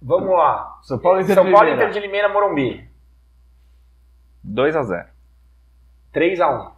[0.02, 0.78] Vamos lá.
[0.82, 1.90] São Paulo Inter São de Paulo Limeira.
[1.90, 2.90] Inter de Limeira, Morumbi.
[4.46, 5.06] 2x0.
[6.14, 6.72] 3x1.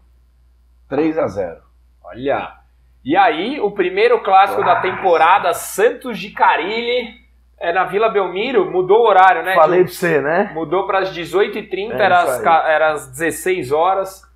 [0.90, 1.62] 3 a 0
[2.04, 2.58] Olha.
[3.04, 7.20] E aí, o primeiro clássico da temporada, Santos de Carilli,
[7.58, 9.56] é na Vila Belmiro, mudou o horário, né?
[9.56, 10.52] Falei pra você, né?
[10.54, 14.30] Mudou para as 18h30, É era, as era às 16 horas.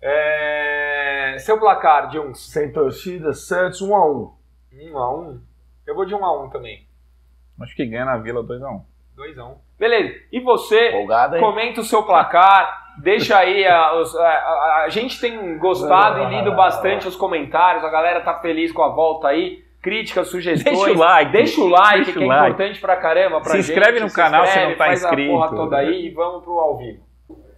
[0.00, 4.32] É, Seu placar, de uns Sem torcida, Santos 1 a 1
[4.92, 5.40] 1 a 1
[5.86, 6.85] Eu vou de 1 a 1 também.
[7.60, 8.80] Acho que ganha na Vila 2x1.
[9.16, 10.14] 2 a 1 Beleza.
[10.32, 13.66] E você, Folgado, comenta o seu placar, deixa aí.
[13.66, 18.20] A, os- a- a- a gente tem gostado e lido bastante os comentários, a galera
[18.20, 19.64] tá feliz com a volta aí.
[19.82, 20.76] Críticas, sugestões.
[20.76, 21.32] Deixa o like.
[21.32, 22.50] Deixa o like, Deixa que o é like.
[22.54, 23.40] importante pra caramba.
[23.40, 23.70] Pra Se gente.
[23.70, 25.30] inscreve no canal se não tá faz inscrito.
[25.30, 27.06] a porra toda aí e vamos pro ao vivo.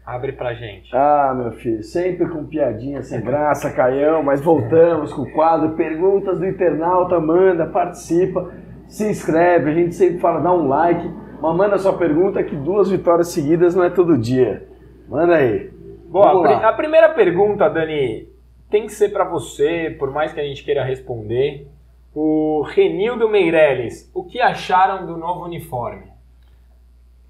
[0.04, 0.94] Abre pra gente.
[0.94, 6.38] Ah, meu filho, sempre com piadinha sem graça, Caião, mas voltamos com o quadro Perguntas
[6.38, 8.50] do Internauta, manda, participa,
[8.88, 11.08] se inscreve, a gente sempre fala, dá um like,
[11.40, 14.66] mas manda sua pergunta que duas vitórias seguidas não é todo dia.
[15.08, 15.70] Manda aí.
[16.06, 18.28] Bom, a, a primeira pergunta, Dani,
[18.70, 21.68] tem que ser pra você, por mais que a gente queira responder.
[22.14, 26.06] O Renildo Meirelles, o que acharam do novo uniforme?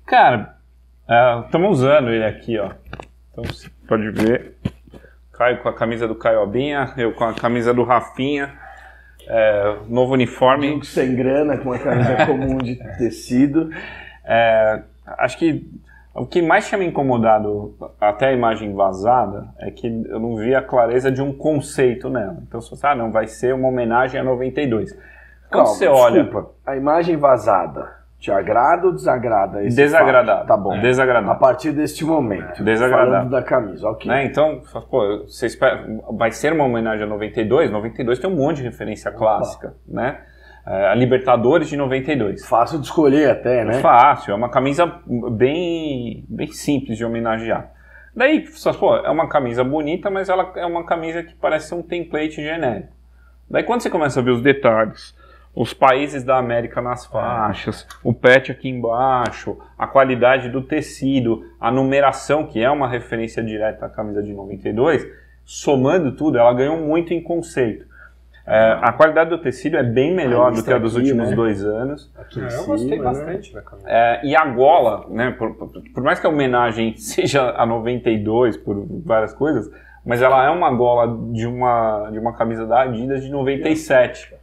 [0.06, 0.56] Cara,
[1.44, 2.70] estamos usando ele aqui, ó.
[3.32, 4.56] Então você pode ver.
[5.32, 8.58] Caio com a camisa do Caiobinha, eu com a camisa do Rafinha.
[9.28, 10.68] É, novo uniforme.
[10.68, 13.70] Digo sem grana, com uma camisa comum de tecido.
[14.24, 14.82] É,
[15.18, 15.68] acho que
[16.14, 20.54] o que mais tinha me incomodado até a imagem vazada é que eu não vi
[20.54, 22.38] a clareza de um conceito nela.
[22.46, 24.92] Então, você, ah, não, vai ser uma homenagem a 92.
[24.92, 25.02] Quando
[25.50, 26.22] Calma, você olha.
[26.24, 29.64] desculpa, a imagem vazada te agrada ou desagrada?
[29.64, 30.38] esse Desagradável.
[30.38, 30.46] fato?
[30.48, 30.80] Tá bom.
[30.80, 31.30] Desagradável.
[31.30, 32.64] A partir deste momento.
[32.64, 33.12] Desagradável.
[33.12, 34.10] Falando da camisa, ok.
[34.10, 34.24] Né?
[34.24, 34.60] Então,
[34.90, 37.70] pô, você espera, vai ser uma homenagem a 92.
[37.70, 40.18] 92 tem um monte de referência clássica, né?
[40.66, 42.44] É, a Libertadores de 92.
[42.46, 43.72] Fácil de escolher até, É né?
[43.80, 45.00] fácil, é uma camisa
[45.30, 47.70] bem, bem simples de homenagear.
[48.14, 48.44] Daí,
[48.78, 52.32] pô, é uma camisa bonita, mas ela é uma camisa que parece ser um template
[52.42, 52.92] genérico.
[53.50, 55.14] Daí quando você começa a ver os detalhes,
[55.54, 61.70] os países da América nas faixas, o pet aqui embaixo, a qualidade do tecido, a
[61.70, 65.06] numeração, que é uma referência direta à camisa de 92,
[65.44, 67.86] somando tudo, ela ganhou muito em conceito.
[68.46, 71.36] É, a qualidade do tecido é bem melhor do que a dos aqui, últimos né?
[71.36, 72.10] dois anos.
[72.16, 73.04] Aqui em eu cima, gostei né?
[73.04, 73.88] bastante da camisa.
[73.90, 78.56] É, e a gola, né, por, por- por mais que a homenagem seja a 92
[78.56, 79.70] por várias coisas,
[80.04, 84.34] mas ela é uma gola de uma, de uma camisa da Adidas de 97.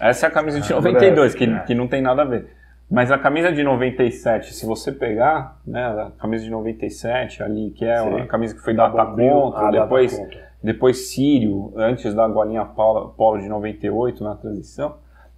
[0.00, 2.48] Essa é a camisa de Ah, 92, breve, que, que não tem nada a ver.
[2.90, 7.84] Mas a camisa de 97, se você pegar, né, a camisa de 97 ali, que
[7.84, 8.08] é Sim.
[8.08, 10.20] uma camisa que foi data Bombril, contra, ah, depois
[10.62, 14.96] depois Sírio, antes da golinha Polo, Polo de 98 na transição.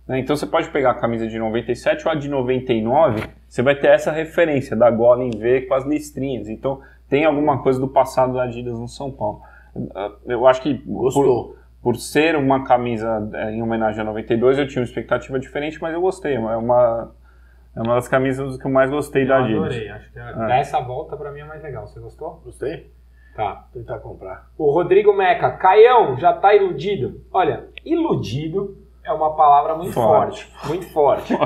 [0.09, 0.19] né?
[0.19, 3.89] Então você pode pegar a camisa de 97 ou a de 99, você vai ter
[3.89, 6.49] essa referência da gola em V com as listrinhas.
[6.49, 9.43] Então tem alguma coisa do passado da Adidas no São Paulo.
[10.27, 11.23] Eu acho que Gostou.
[11.51, 11.57] por
[11.97, 16.01] ser uma camisa é, em homenagem a 92, eu tinha uma expectativa diferente, mas eu
[16.01, 16.35] gostei.
[16.35, 17.13] É uma,
[17.77, 19.63] é uma das camisas que eu mais gostei da Eu Adidas.
[19.65, 21.87] adorei, acho que a- dessa volta pra mim é mais legal.
[21.87, 22.41] Você gostou?
[22.45, 22.91] Gostei?
[23.35, 23.67] Tá.
[23.73, 24.51] Vou tentar comprar.
[24.59, 27.23] O Rodrigo Meca, Caião, já tá iludido?
[27.33, 30.45] Olha, iludido é uma palavra muito forte.
[30.47, 30.69] Forte.
[30.69, 31.37] Muito forte.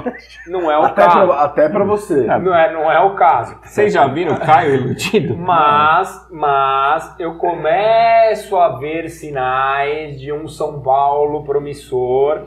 [0.47, 1.27] Não é o Até caso.
[1.27, 2.27] pra, até pra você.
[2.29, 3.59] Ah, Não é, não é o caso.
[3.63, 5.37] Vocês já viram o Caio iludido?
[5.37, 12.47] Mas, mas eu começo a ver sinais de um São Paulo promissor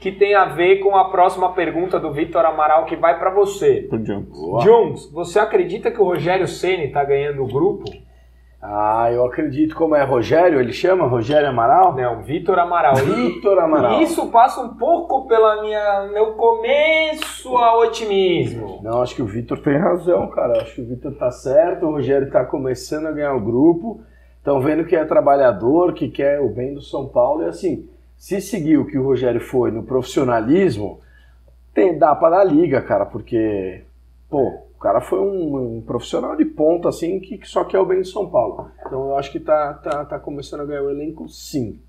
[0.00, 3.86] que tem a ver com a próxima pergunta do Vitor Amaral que vai pra você.
[3.88, 4.28] Pro Jones.
[4.62, 7.84] Jones, você acredita que o Rogério Ceni tá ganhando o grupo?
[8.66, 11.94] Ah, eu acredito como é Rogério, ele chama Rogério Amaral?
[11.94, 12.96] Não, Vitor Amaral.
[12.96, 14.00] Vitor Amaral.
[14.00, 18.80] isso passa um pouco pela minha meu começo a otimismo.
[18.82, 20.62] Não, acho que o Vitor tem razão, cara.
[20.62, 24.00] Acho que o Vitor tá certo, o Rogério tá começando a ganhar o grupo.
[24.38, 27.42] Estão vendo que é trabalhador, que quer o bem do São Paulo.
[27.42, 27.86] E assim,
[28.16, 31.00] se seguir o que o Rogério foi no profissionalismo,
[31.74, 33.82] tem, dá pra dar liga, cara, porque,
[34.30, 38.02] pô, cara foi um, um profissional de ponta, assim, que, que só quer o bem
[38.02, 38.70] de São Paulo.
[38.84, 41.80] Então eu acho que tá, tá, tá começando a ganhar o elenco, sim.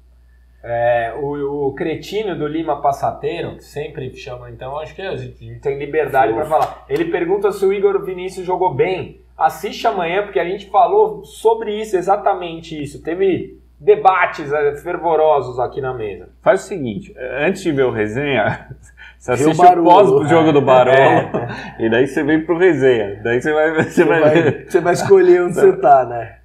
[0.64, 5.60] É, o, o cretino do Lima Passateiro, que sempre chama, então acho que a gente
[5.60, 6.86] tem liberdade para falar.
[6.88, 9.20] Ele pergunta se o Igor Vinícius jogou bem.
[9.38, 13.04] Assiste amanhã, porque a gente falou sobre isso, exatamente isso.
[13.04, 16.30] Teve debates eh, fervorosos aqui na mesa.
[16.42, 18.70] Faz o seguinte, antes de ver o resenha,
[19.34, 19.90] você o assiste o Barolo.
[20.20, 21.76] pós-jogo do Barolo, É.
[21.80, 23.20] e daí você vem pro resenha.
[23.24, 26.38] Daí você vai, você Você vai, vai, você vai escolher onde você tá, né?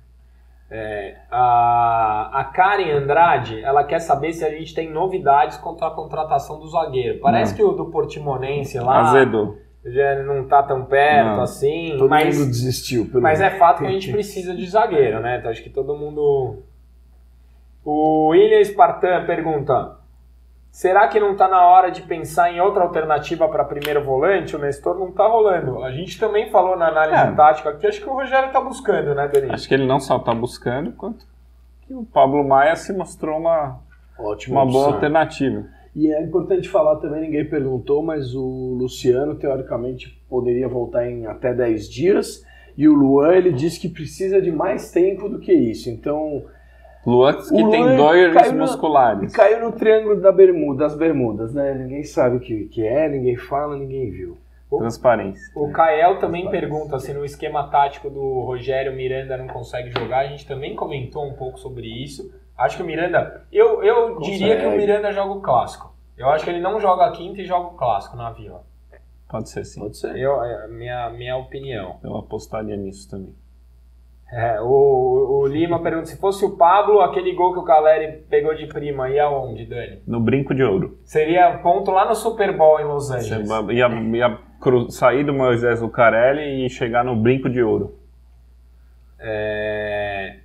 [0.72, 5.90] É, a, a Karen Andrade, ela quer saber se a gente tem novidades quanto à
[5.90, 7.18] contratação do zagueiro.
[7.20, 9.58] Parece que o do Portimonense lá Azedou.
[9.84, 11.42] já não tá tão perto Não.
[11.42, 13.06] assim, Todo mas, mundo desistiu.
[13.10, 15.38] Pelo mas é fato que a gente precisa de zagueiro, né?
[15.38, 16.62] Então acho que todo mundo.
[17.84, 19.96] O William Spartan pergunta:
[20.70, 24.56] será que não tá na hora de pensar em outra alternativa para primeiro volante?
[24.56, 25.82] O Nestor não tá rolando.
[25.82, 27.32] A gente também falou na análise É.
[27.32, 29.52] tática aqui, acho que o Rogério tá buscando, né, Danilo?
[29.52, 31.26] Acho que ele não só tá buscando, quanto
[31.86, 33.80] que o Pablo Maia se mostrou uma,
[34.18, 35.64] Ótima uma boa alternativa.
[35.94, 41.52] E é importante falar também, ninguém perguntou, mas o Luciano, teoricamente, poderia voltar em até
[41.52, 42.44] 10 dias.
[42.78, 45.90] E o Luan, ele disse que precisa de mais tempo do que isso.
[45.90, 46.44] Então,
[47.06, 49.32] Luan que O tem Luan dores musculares.
[49.32, 51.74] caiu no triângulo da bermuda, das bermudas, né?
[51.74, 54.36] Ninguém sabe o que, que é, ninguém fala, ninguém viu.
[54.78, 55.42] Transparência.
[55.56, 60.20] O Kael também pergunta se no esquema tático do Rogério Miranda não consegue jogar.
[60.20, 62.32] A gente também comentou um pouco sobre isso.
[62.56, 63.44] Acho que o Miranda.
[63.50, 64.70] Eu, eu diria que o.
[64.76, 65.92] Miranda joga o clássico.
[66.16, 68.62] Eu acho que ele não joga a quinta e joga o clássico na vila.
[69.28, 69.80] Pode ser sim.
[69.80, 70.16] Pode ser.
[70.16, 71.96] Eu, é a minha, minha opinião.
[72.04, 73.34] Eu apostaria nisso também.
[74.32, 78.54] É, o, o Lima pergunta se fosse o Pablo, aquele gol que o Caleri pegou
[78.54, 80.00] de prima, ia aonde, Dani?
[80.06, 80.96] No brinco de ouro.
[81.04, 83.48] Seria ponto lá no Super Bowl em Los Angeles.
[83.70, 87.96] ia, ia cru- sair do Moisés Lucarelli e chegar no brinco de ouro.
[89.18, 90.36] É...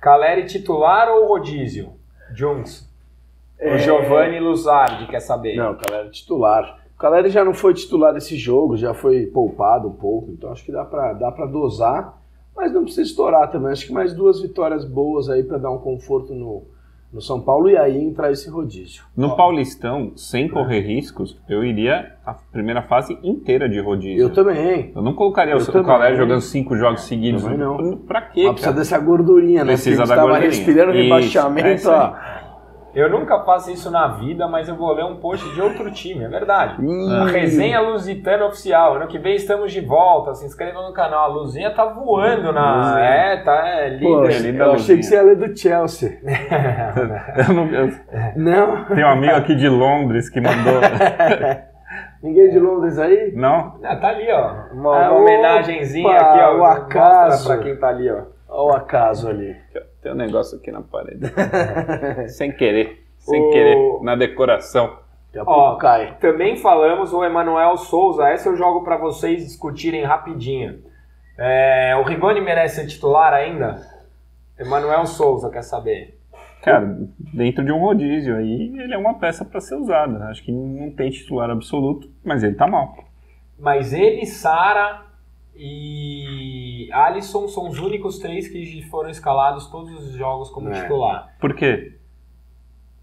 [0.00, 1.92] Caleri titular ou rodízio?
[2.34, 2.86] Junks.
[3.60, 5.56] O Giovanni Luzardi quer saber.
[5.56, 6.78] Não, o Caleri é titular.
[6.94, 10.64] O Caleri já não foi titular desse jogo, já foi poupado um pouco, então acho
[10.64, 12.18] que dá pra, dá pra dosar,
[12.56, 13.70] mas não precisa estourar também.
[13.72, 16.62] Acho que mais duas vitórias boas aí pra dar um conforto no,
[17.12, 19.04] no São Paulo e aí entrar esse rodízio.
[19.16, 24.22] No Paulistão, sem correr riscos, eu iria a primeira fase inteira de rodízio.
[24.22, 24.92] Eu também.
[24.94, 25.84] Eu não colocaria Eu o, também.
[25.84, 27.42] Caleri jogando cinco jogos seguidos.
[27.42, 27.98] Também não.
[27.98, 29.72] Pra quê, Mas precisa dessa gordurinha, né?
[29.72, 30.46] Precisa da gordurinha.
[30.48, 31.96] respirando Isso, é rebaixamento, aí.
[31.96, 32.35] ó.
[32.96, 36.24] Eu nunca faço isso na vida, mas eu vou ler um post de outro time,
[36.24, 36.76] é verdade.
[37.20, 38.94] A resenha Lusitana Oficial.
[38.94, 40.34] Ano que vem estamos de volta.
[40.34, 41.24] Se inscreva no canal.
[41.24, 42.76] A Luzinha tá voando na.
[42.76, 43.04] Luzinha.
[43.04, 44.04] É, tá é, líder.
[44.06, 46.18] Pô, linda eu achei que você ia ler do Chelsea.
[47.48, 47.90] Eu não- eu
[48.34, 48.84] Não?
[48.86, 50.80] tenho um amigo aqui de Londres que mandou.
[52.22, 53.32] Ninguém de Londres aí?
[53.36, 53.78] não?
[53.84, 54.72] Ah, tá ali, ó.
[54.72, 56.54] Uma, Ah, uma homenagenzinha opa, aqui, ó.
[56.54, 57.46] o Mostra acaso.
[57.48, 58.22] pra quem tá ali, ó.
[58.48, 59.54] Olha o acaso ali.
[60.06, 61.20] Tem um negócio aqui na parede.
[62.30, 63.04] sem querer.
[63.18, 63.76] Sem O- querer.
[64.02, 64.98] Na decoração.
[65.32, 66.16] Daqui a Ó, pouco cai.
[66.20, 68.28] Também falamos o Emanuel Souza.
[68.28, 70.78] Essa eu jogo pra vocês discutirem rapidinho.
[71.36, 73.80] É, o Rigoni merece ser titular ainda?
[74.58, 76.18] Emanuel Souza quer saber.
[76.62, 76.96] Cara,
[77.34, 80.24] dentro de um rodízio aí, ele é uma peça pra ser usada.
[80.26, 82.94] Acho que não tem titular absoluto, mas ele tá mal.
[83.58, 85.02] Mas ele, Sara
[85.58, 90.82] e Alisson são os únicos três que foram escalados todos os jogos como É.
[90.82, 91.34] titular.
[91.40, 91.92] Por quê?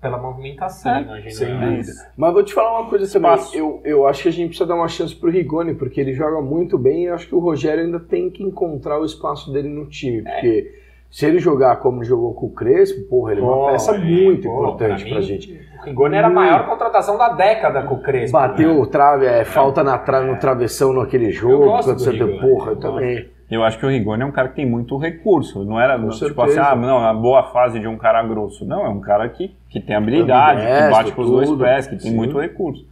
[0.02, 1.32] Pela movimentação, É, imagino.
[1.32, 1.92] sem dúvida.
[2.18, 3.32] Mas vou te falar uma coisa também.
[3.32, 3.58] Espaço.
[3.58, 6.42] Eu, eu acho que a gente precisa dar uma chance pro Rigoni, porque ele joga
[6.42, 9.70] muito bem e eu acho que o Rogério ainda tem que encontrar o espaço dele
[9.70, 10.22] no time.
[10.24, 10.83] Porque
[11.14, 14.50] se ele jogar como jogou com o Crespo, porra, ele é uma peça é, muito
[14.50, 15.62] pô, importante pra pra, mim, gente.
[15.80, 18.36] O Rigoni era a maior contratação da década com o Crespo.
[18.36, 18.88] Bateu né?
[18.92, 21.66] trave, é, falta na tra no travessão naquele jogo.
[21.66, 22.82] gosto quando do você tem, Rigoni, porra, eu eu gosto.
[22.82, 23.30] também.
[23.52, 25.64] Eu acho que o Rigoni é um cara que tem muito recurso.
[25.64, 26.62] Não era Com tipo certeza.
[26.62, 28.66] assim, ah, não, a boa fase de um cara grosso.
[28.66, 31.86] Não, é um cara que, que tem habilidade, que Ambidestro, bate com os dois pés,
[31.86, 32.16] que tem Sim.
[32.16, 32.84] muito recurso.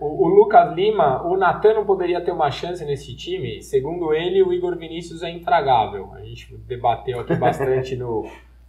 [0.00, 3.62] O, o Lucas Lima, o Natan não poderia ter uma chance nesse time?
[3.62, 6.10] Segundo ele, o Igor Vinícius é intragável.
[6.14, 8.26] A gente debateu aqui bastante no,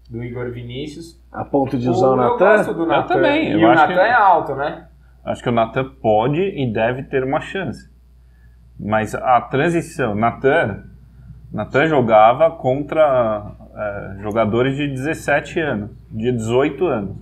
[0.09, 1.19] do Igor Vinícius.
[1.31, 2.37] A ponto de usar o, eu Natan?
[2.57, 3.07] gosto do Natan.
[3.15, 4.87] também, eu E o Natan que- é alto, né?
[5.25, 7.89] Acho que o Natan pode e deve ter uma chance.
[8.79, 10.83] Mas a transição, Natan,
[11.51, 17.17] Natan jogava contra eh, jogadores de 17 anos, de 18 anos.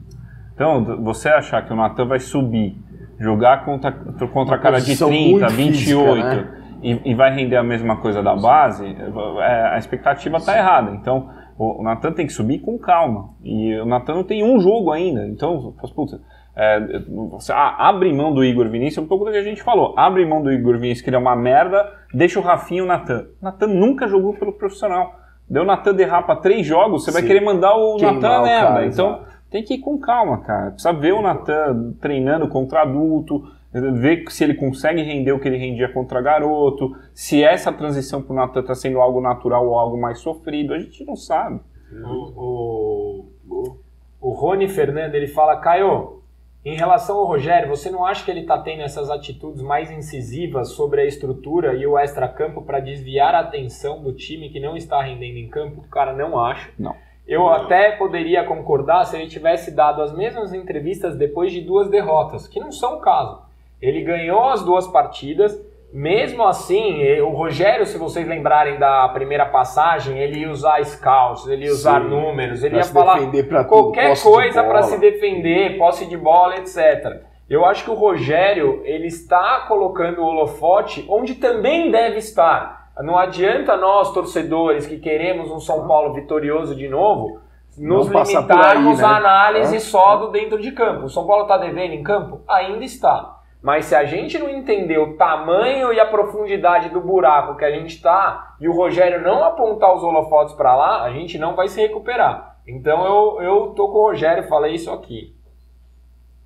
[0.53, 2.77] Então, você achar que o Natan vai subir,
[3.19, 6.65] jogar contra, contra Uma cara de posição 30, muito 28 física, né?
[6.81, 10.91] e, e vai render a mesma coisa da base, eh, a expectativa está errada.
[10.91, 13.29] Então, o, Natan tem que subir com calma.
[13.43, 15.25] E o Natan não tem um jogo ainda.
[15.27, 16.19] Então, putz,
[16.57, 16.99] É,
[17.31, 19.93] você ah, abre mão do Igor Vinícius, um pouco do que a gente falou.
[19.97, 22.85] Abre mão do Igor Vinícius, que ele é uma merda, deixa o Rafinha e o
[22.85, 23.25] Natan.
[23.41, 25.15] Natan nunca jogou pelo profissional.
[25.49, 27.27] Deu o Natan derrapa três jogos, você vai Sim.
[27.27, 28.85] querer mandar o Natan o merda.
[28.85, 29.34] então exato.
[29.55, 30.71] Tem que ir com calma, cara.
[30.71, 33.41] Precisa ver o Natan treinando contra adulto,
[33.71, 38.35] ver se ele consegue render o que ele rendia contra garoto, se essa transição pro
[38.35, 41.61] Natan está sendo algo natural ou algo mais sofrido, a gente não sabe.
[42.03, 43.77] O, o,
[44.19, 46.21] o Rony Fernando, ele fala, Caio,
[46.65, 50.71] em relação ao Rogério, você não acha que ele está tendo essas atitudes mais incisivas
[50.71, 55.01] sobre a estrutura e o extracampo para desviar a atenção do time que não está
[55.01, 55.87] rendendo em campo?
[55.89, 56.73] Cara, não acho.
[56.77, 57.04] Não.
[57.27, 62.47] Eu até poderia concordar se ele tivesse dado as mesmas entrevistas depois de duas derrotas,
[62.47, 63.41] que não são o caso.
[63.81, 65.59] Ele ganhou as duas partidas,
[65.91, 71.65] mesmo assim, o Rogério, se vocês lembrarem da primeira passagem, ele ia usar scouts, ele
[71.65, 76.05] ia usar Sim, números, ele ia falar tudo, qualquer de coisa para se defender, posse
[76.05, 77.23] de bola, etc.
[77.49, 82.84] Eu acho que o Rogério ele está colocando o holofote onde também deve estar.
[82.99, 87.39] Não adianta nós, torcedores, que queremos um São Paulo vitorioso de novo,
[87.77, 89.13] nos Não limitarmos aí, né?
[89.13, 89.79] à análise É.
[89.79, 91.05] só do dentro de campo.
[91.05, 92.41] O São Paulo está devendo em campo?
[92.47, 93.35] Ainda está.
[93.61, 97.71] Mas se a gente não entender o tamanho e a profundidade do buraco que a
[97.71, 101.67] gente está e o Rogério não apontar os holofotes para lá, a gente não vai
[101.67, 102.57] se recuperar.
[102.67, 105.35] Então eu, eu tô com o Rogério, falei isso aqui.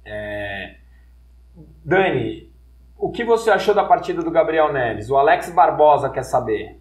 [0.06, 0.76] É,
[1.86, 2.49] Dani,
[3.00, 5.10] o que você achou da partida do Gabriel Neves?
[5.10, 6.78] O Alex Barbosa quer saber.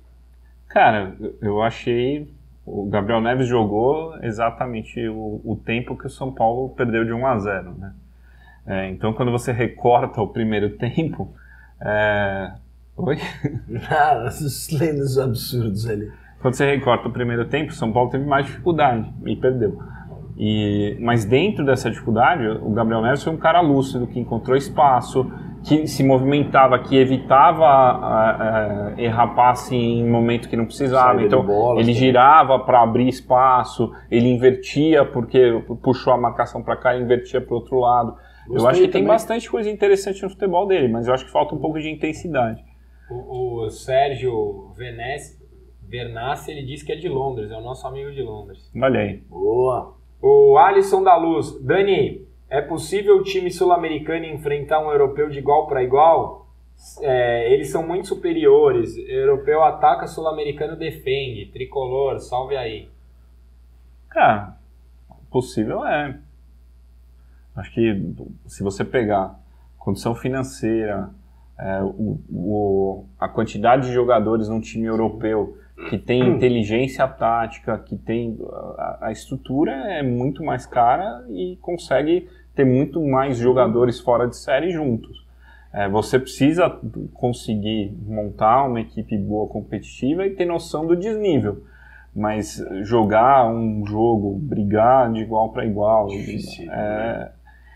[0.68, 2.28] Cara, eu achei.
[2.66, 7.26] O Gabriel Neves jogou exatamente o, o tempo que o São Paulo perdeu de 1
[7.26, 7.92] a 0, né?
[8.66, 11.32] É, então, quando você recorta o primeiro tempo.
[11.80, 12.52] É...
[12.96, 13.16] Oi?
[13.68, 16.12] Nada, esses lendas absurdos ali.
[16.42, 19.78] Quando você recorta o primeiro tempo, o São Paulo teve mais dificuldade e perdeu.
[20.36, 25.30] E, mas dentro dessa dificuldade, o Gabriel Neves foi um cara lúcido, que encontrou espaço,
[25.68, 31.18] que se movimentava, que evitava a, a, errar passe em momento que não precisava.
[31.18, 32.00] Saída então, bola, ele sim.
[32.00, 37.52] girava para abrir espaço, ele invertia porque puxou a marcação para cá e invertia para
[37.52, 38.16] o outro lado.
[38.46, 39.08] eu Gostei acho que tem também.
[39.08, 42.64] bastante coisa interessante no futebol dele, mas eu acho que falta um pouco de intensidade.
[43.10, 45.38] O, o Sérgio Venesse,
[45.86, 48.70] Vernassi, ele diz que é de Londres, é o nosso amigo de Londres.
[48.74, 49.22] Olha aí.
[49.28, 49.96] Boa.
[50.22, 55.66] O Alisson da Luz, Dani, é possível o time sul-americano enfrentar um europeu de igual
[55.66, 56.46] para igual?
[57.00, 58.96] É, eles são muito superiores.
[58.96, 61.46] Europeu ataca, sul-americano defende.
[61.46, 62.88] Tricolor, salve aí.
[64.08, 64.56] Cara,
[65.30, 66.18] possível é.
[67.56, 68.14] Acho que
[68.46, 69.38] se você pegar
[69.76, 71.10] condição financeira,
[71.58, 77.96] é, o, o- a quantidade de jogadores num time europeu que tem inteligência tática, que
[77.96, 78.36] tem
[78.76, 84.36] a, a estrutura é muito mais cara e consegue ter muito mais jogadores fora de
[84.36, 85.26] série juntos.
[85.72, 86.68] É, você precisa
[87.14, 91.62] conseguir montar uma equipe boa competitiva e ter noção do desnível.
[92.16, 97.30] Mas jogar um jogo, brigar de igual para igual, Difícil, é,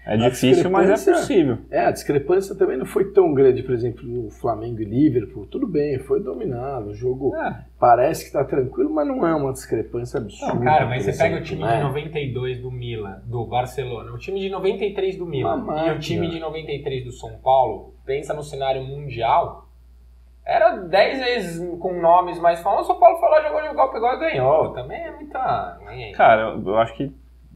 [0.05, 1.59] é difícil, mas é possível.
[1.71, 5.47] É, a discrepância também não foi tão grande, por exemplo, no Flamengo e Liverpool.
[5.47, 6.91] Tudo bem, foi dominado.
[6.91, 10.55] O jogo É, parece que está tranquilo, mas não é uma discrepância absurda.
[10.55, 11.77] Não, cara, mas você pega o exemplo, time né?
[11.77, 15.95] de 92 do Milan, do Barcelona, o time de 93 do Milan Uma e máquina.
[15.95, 19.69] o time de 93 do São Paulo, pensa no cenário mundial,
[20.45, 23.93] era 10 vezes com nomes mais famosos, o São Paulo foi lá, jogou de igual,
[23.93, 24.73] pegou e ganhou.
[24.73, 25.79] Também é muita...
[26.17, 27.13] cara, eu eu acho que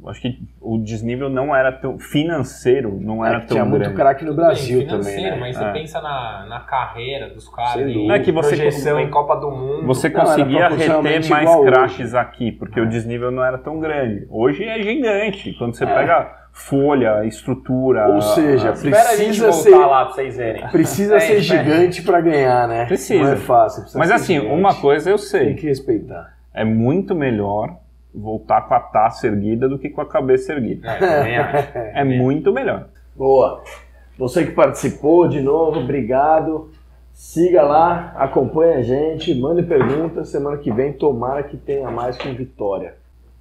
[0.07, 3.83] acho que o desnível não era tão financeiro, não É era que tão tinha muito
[3.83, 3.97] grande.
[3.97, 5.41] craque no Brasil Bem, financeiro, também, né?
[5.41, 5.73] mas você É.
[5.73, 8.15] pensa na, na carreira dos caras, dúvida.
[8.15, 9.87] É que você- projeção em Copa do Mundo.
[9.87, 14.27] Você Não, conseguia reter mais craques aqui, porque o desnível não era tão grande.
[14.31, 15.53] Hoje é gigante.
[15.55, 18.09] Quando você pega folha, estrutura.
[18.09, 20.67] Ou seja, a- Precisa voltar ser- lá pra vocês verem.
[20.69, 22.87] Precisa É, ser gigante para ganhar, né?
[22.87, 23.23] Precisa.
[23.25, 23.81] Não é fácil.
[23.83, 24.55] precisa Mas assim, gigante.
[24.55, 26.33] uma coisa eu Tem sei: que respeitar.
[26.55, 27.77] é muito melhor
[28.17, 30.89] voltar com a taça erguida do que com a cabeça erguida.
[30.89, 31.93] É.
[32.01, 32.89] É muito melhor.
[33.15, 33.63] Boa.
[34.19, 36.71] Você que participou de novo, obrigado.
[37.13, 40.29] Siga lá, acompanhe a gente, mande perguntas.
[40.29, 42.95] Semana que vem, tomara que tenha mais com vitória.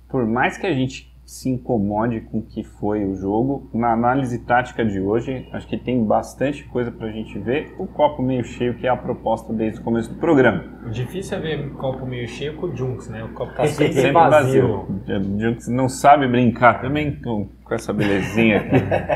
[0.10, 4.38] Por mais que a gente se incomode com o que foi o jogo, na análise
[4.40, 7.74] tática de hoje, acho que tem bastante coisa pra gente ver.
[7.80, 10.64] O copo meio cheio, que é a proposta desde o começo do programa.
[10.86, 13.24] O difícil é ver copo meio cheio com o Junks, né?
[13.24, 14.86] O copo tá Sempre sempre vazio.
[15.08, 15.40] vazio.
[15.40, 18.76] Junks não sabe brincar também com, com essa belezinha aqui.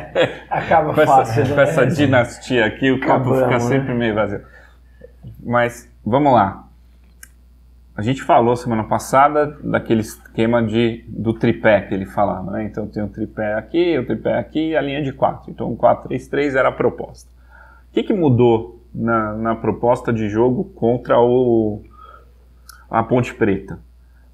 [0.49, 1.53] Acaba com, essa, fácil, né?
[1.53, 3.59] com essa dinastia aqui, o copo Acabamos, fica né?
[3.59, 4.41] sempre meio vazio.
[5.43, 6.65] Mas vamos lá.
[7.95, 12.63] A gente falou semana passada daqueles esquema de, do tripé que ele falava, né?
[12.63, 15.51] Então tem o tripé aqui, o tripé aqui e a linha de 4.
[15.51, 17.29] Então o 4-3-3 era a proposta.
[17.89, 21.83] O que, que mudou na, na proposta de jogo contra o,
[22.89, 23.79] a Ponte Preta?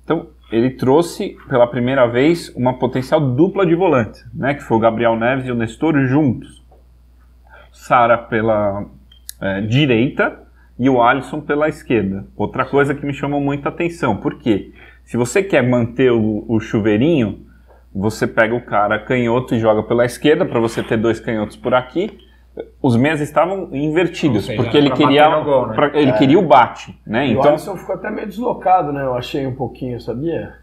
[0.03, 4.53] Então ele trouxe pela primeira vez uma potencial dupla de volante, né?
[4.53, 6.64] Que foi o Gabriel Neves e o Nestor juntos.
[7.72, 8.86] Sara pela
[9.41, 10.39] é, direita
[10.78, 12.28] e o Alisson pela esquerda.
[12.36, 14.72] Outra coisa que me chamou muita atenção, por quê?
[15.06, 17.45] Se você quer manter o, o chuveirinho,
[17.93, 21.74] você pega o cara canhoto e joga pela esquerda para você ter dois canhotos por
[21.74, 22.18] aqui.
[22.82, 25.76] Os meias estavam invertidos, seja, porque ele queria, gol, né?
[25.76, 26.18] pra- ele É.
[26.18, 27.28] queria o bate, né?
[27.28, 29.03] E o Então, Alisson ficou até meio deslocado, né?
[29.03, 30.53] Eu achei um pouquinho, sabia?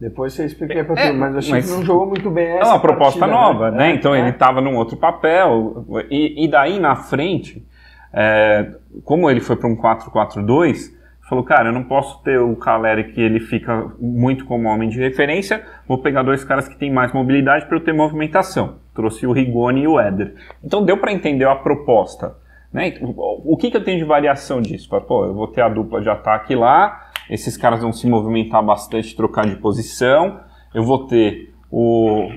[0.00, 2.46] Depois você explica pra É, tudo, mas eu achei mas- que não jogou muito bem
[2.46, 3.90] é essa uma proposta partida, nova, né?
[3.90, 4.20] É, Então é.
[4.20, 5.84] ele estava num outro papel.
[6.10, 7.66] E, e daí na frente,
[8.12, 8.70] é,
[9.04, 10.92] como ele foi para um 4-4-2,
[11.28, 14.98] falou, cara, eu não posso ter o Caleri que ele fica muito como homem de
[14.98, 18.76] referência, vou pegar dois caras que têm mais mobilidade para eu ter movimentação.
[18.94, 20.34] Trouxe o Rigoni e o Éder.
[20.62, 22.36] Então deu para entender a proposta.
[22.72, 22.98] Né?
[23.00, 24.88] O o que, que eu tenho de variação disso?
[25.06, 29.14] Pô, eu vou ter a dupla de ataque lá, esses caras vão se movimentar bastante,
[29.16, 30.40] trocar de posição,
[30.74, 32.28] eu vou ter o,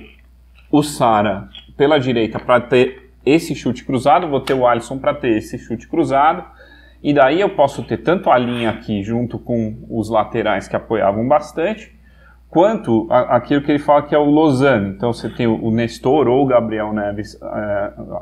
[0.71, 5.37] o Sara pela direita para ter esse chute cruzado, vou ter o Alisson para ter
[5.37, 6.45] esse chute cruzado,
[7.03, 11.27] e daí eu posso ter tanto a linha aqui junto com os laterais que apoiavam
[11.27, 11.95] bastante,
[12.49, 14.89] quanto a- aquilo que ele fala que é o Lozano.
[14.89, 17.45] Então você tem o o Nestor ou o Gabriel Neves é,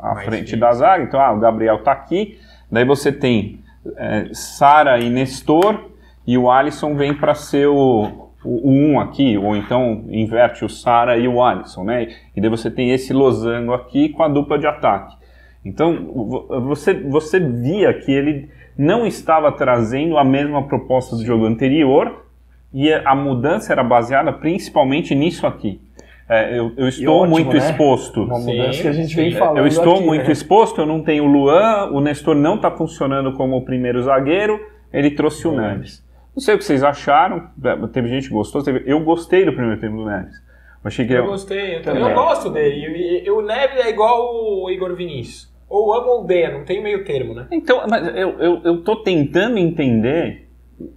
[0.01, 2.37] à Mais frente da zaga, então ah, o Gabriel tá aqui,
[2.71, 3.59] daí você tem
[3.97, 5.91] é, Sara e Nestor,
[6.27, 10.69] e o Alisson vem para ser o, o, o um aqui, ou então inverte o
[10.69, 12.07] Sara e o Alisson, né?
[12.35, 15.15] E daí você tem esse losango aqui com a dupla de ataque.
[15.63, 21.45] Então vo- você, você via que ele não estava trazendo a mesma proposta do jogo
[21.45, 22.25] anterior
[22.73, 25.79] e a mudança era baseada principalmente nisso aqui.
[26.27, 27.57] É, eu, eu estou ótimo, muito né?
[27.59, 28.23] exposto.
[28.23, 29.37] Uma Sim, mudança que a gente vem sim.
[29.37, 30.31] falando Eu estou aqui, muito né?
[30.31, 34.59] exposto, eu não tenho o Luan, o Nestor não está funcionando como o primeiro zagueiro,
[34.91, 36.03] ele trouxe o Neves.
[36.35, 39.53] Não sei o que vocês acharam, é, teve gente que gostou, teve- eu gostei do
[39.53, 40.35] primeiro tempo do Neves.
[40.83, 42.01] Eu achei que Eu eu- gostei, eu, Também.
[42.01, 42.75] eu gosto dele.
[42.75, 45.53] E, e- e o Neves é igual o Igor Vinícius.
[45.69, 47.47] Ou ama ou odeia, não tem meio termo, né?
[47.51, 50.47] Então, mas eu, eu, eu tô tentando entender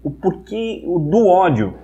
[0.04, 1.74] o porquê o do ódio.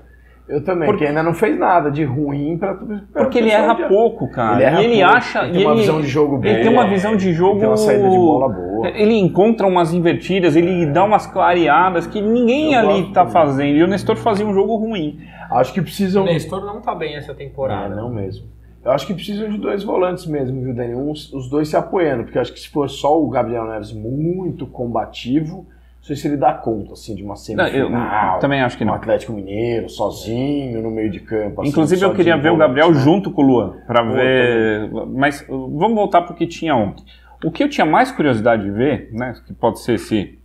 [0.46, 3.50] Eu também, Porque- que ainda não fez nada de ruim pra pra Porque o ele
[3.50, 4.56] erra de- pouco, cara.
[4.56, 5.42] Ele erra e ele pouco, acha.
[5.44, 6.46] ele tem uma ele- visão de jogo boa.
[6.52, 7.52] Ele tem uma visão de jogo.
[7.52, 8.88] Ele tem uma saída de bola boa.
[8.90, 13.76] Ele encontra umas invertidas, ele dá umas clareadas que ninguém Eu ali tá fazendo.
[13.78, 15.18] E o Nestor fazia um jogo ruim.
[15.50, 16.24] Acho que O precisam.
[16.26, 17.94] Nestor não tá bem essa É, temporada.
[17.94, 18.44] não mesmo.
[18.84, 20.94] Eu acho que precisam de dois volantes mesmo, viu, Dani?
[20.94, 23.92] Uns, os dois se apoiando, porque eu acho que se for só o Gabriel Neves
[23.92, 25.66] muito combativo,
[26.04, 28.38] não sei se ele dá conta, assim, de uma Não, eu semifinal.
[28.38, 28.94] também acho que um não.
[28.94, 31.62] Atlético Mineiro, sozinho, no meio de campo.
[31.62, 33.00] assim, Inclusive eu queria ver o Gabriel né?
[33.00, 34.90] junto com o Luan, para ver.
[35.08, 37.02] Mas uh, vamos voltar para o que tinha ontem.
[37.42, 40.38] O que eu tinha mais curiosidade de ver, né, que pode ser esse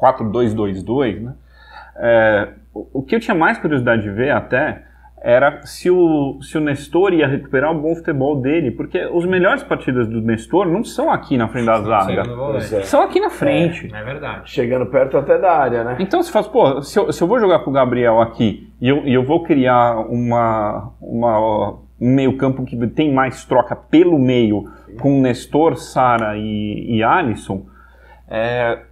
[0.00, 1.34] 4-2-2-2, né?
[1.96, 4.82] é, o que eu tinha mais curiosidade de ver até
[5.20, 9.62] era se o, se o Nestor ia recuperar o bom futebol dele, porque os melhores
[9.62, 12.22] partidas do Nestor não são aqui na frente da zaga,
[12.56, 12.82] é.
[12.82, 13.92] são aqui na frente.
[13.92, 14.50] É verdade.
[14.50, 15.96] Chegando perto até da área, né?
[15.98, 18.88] Então você fala, pô, se eu, se eu vou jogar com o Gabriel aqui e
[18.88, 24.18] eu, e eu vou criar uma, uma, um meio campo que tem mais troca pelo
[24.18, 27.66] meio com Nestor, Sara e, e Alisson,
[28.28, 28.82] é,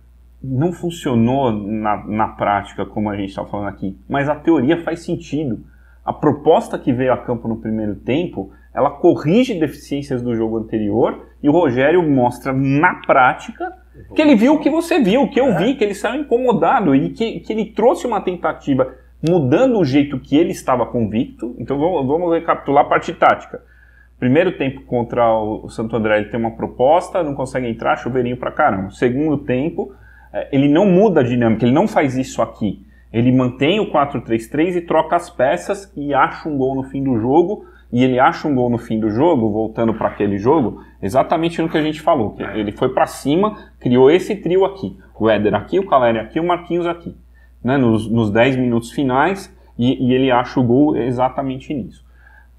[0.42, 5.04] não funcionou na, na prática como a gente está falando aqui, mas a teoria faz
[5.04, 5.60] sentido.
[6.06, 11.26] A proposta que veio a campo no primeiro tempo, ela corrige deficiências do jogo anterior
[11.42, 13.72] e o Rogério mostra na prática
[14.14, 16.94] que ele viu o que você viu, o que eu vi, que ele saiu incomodado
[16.94, 18.94] e que, que ele trouxe uma tentativa
[19.28, 21.56] mudando o jeito que ele estava convicto.
[21.58, 23.60] Então vamos, vamos recapitular a parte tática.
[24.16, 28.52] Primeiro tempo contra o Santo André, ele tem uma proposta, não consegue entrar, chuveirinho pra
[28.52, 28.90] caramba.
[28.90, 29.92] Segundo tempo,
[30.32, 32.85] eh, ele não muda a dinâmica, ele não faz isso aqui.
[33.12, 37.18] Ele mantém o 4-3-3 e troca as peças e acha um gol no fim do
[37.18, 37.64] jogo.
[37.92, 41.68] E ele acha um gol no fim do jogo, voltando para aquele jogo, exatamente no
[41.68, 42.32] que a gente falou.
[42.32, 44.98] que Ele foi para cima, criou esse trio aqui.
[45.18, 47.16] O Éder aqui, o Caleri aqui, o Marquinhos aqui.
[47.62, 52.04] Né, nos, nos 10 minutos finais, e, e ele acha o gol exatamente nisso.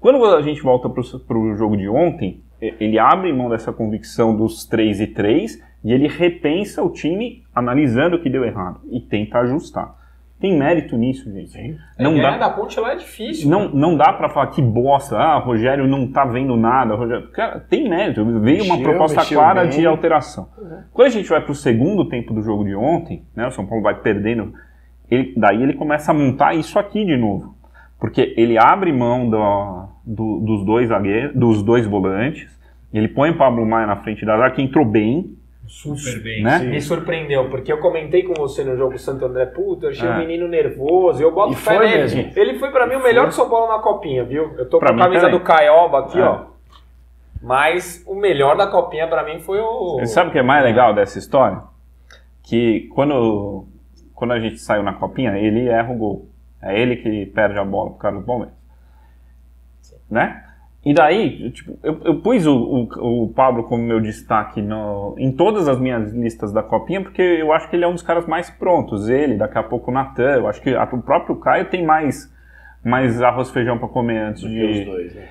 [0.00, 4.64] Quando a gente volta para o jogo de ontem, ele abre mão dessa convicção dos
[4.64, 9.38] 3 e 3 e ele repensa o time analisando o que deu errado e tenta
[9.38, 9.96] ajustar.
[10.40, 11.76] Tem mérito nisso, gente.
[11.98, 13.50] Não Ganhar dá, da ponte lá é difícil.
[13.50, 16.94] não, não dá para falar que bosta, ah, Rogério não tá vendo nada.
[16.94, 17.28] Rogério...
[17.32, 19.70] Cara, tem mérito, veio uma proposta clara bem.
[19.70, 20.48] de alteração.
[20.92, 23.66] Quando a gente vai para o segundo tempo do jogo de ontem, né, o São
[23.66, 24.52] Paulo vai perdendo,
[25.10, 27.56] ele- daí ele começa a montar isso aqui de novo.
[27.98, 32.48] Porque ele abre mão do, do, dos, dois zagueiros, dos dois volantes,
[32.94, 35.36] ele põe o Pablo Maia na frente da zaga, que entrou bem.
[35.68, 36.42] Super bem.
[36.42, 36.58] Né?
[36.60, 40.10] Me surpreendeu, porque eu comentei com você no jogo Santo André, puta, eu achei É.
[40.12, 41.98] o menino nervoso, eu boto E fé foi nele.
[42.02, 42.32] mesmo.
[42.34, 44.54] Ele foi pra mim o melhor do São Paulo na copinha, viu?
[44.56, 45.38] Eu tô Pra com a camisa também.
[45.38, 46.22] do Caioba aqui, É.
[46.22, 46.46] ó.
[47.42, 50.00] Mas o melhor da copinha pra mim foi o.
[50.00, 51.60] E sabe o que é mais legal dessa história?
[52.42, 53.66] Que quando,
[54.14, 56.28] quando a gente saiu na copinha, ele erra o gol.
[56.60, 58.54] É ele que perde a bola pro Carlos Palmeiras.
[60.10, 60.42] Né?
[60.88, 65.30] E daí, tipo, eu, eu pus o, o, o Pablo como meu destaque no, em
[65.32, 68.26] todas as minhas listas da copinha, porque eu acho que ele é um dos caras
[68.26, 69.08] mais prontos.
[69.08, 72.32] Ele, daqui a pouco o Natan, eu acho que a- o próprio Caio tem mais,
[72.82, 75.28] mais arroz e feijão para comer antes Do de, que os dois, né?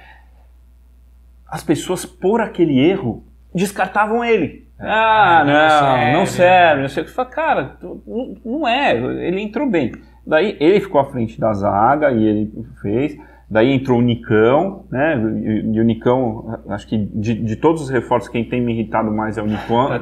[1.49, 3.23] as pessoas, por aquele erro,
[3.55, 4.67] descartavam ele.
[4.79, 7.11] Ah, não não, serve, não serve, não sei o que.
[7.11, 9.91] Fala, cara, tu- não, não é, ele entrou bem.
[10.25, 12.51] Daí ele ficou à frente da zaga e ele
[12.81, 13.17] fez.
[13.49, 15.15] Daí entrou o Nicão, né?
[15.15, 19.09] E, e o Nicão, acho que de, de todos os reforços, quem tem me irritado
[19.11, 19.87] mais é o Nicão.
[19.87, 19.99] Tá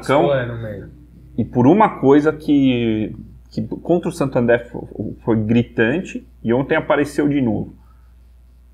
[0.57, 0.91] mesmo.
[1.37, 3.15] E por uma coisa que,
[3.51, 7.75] que contra o Santander foi, foi gritante e ontem apareceu de novo,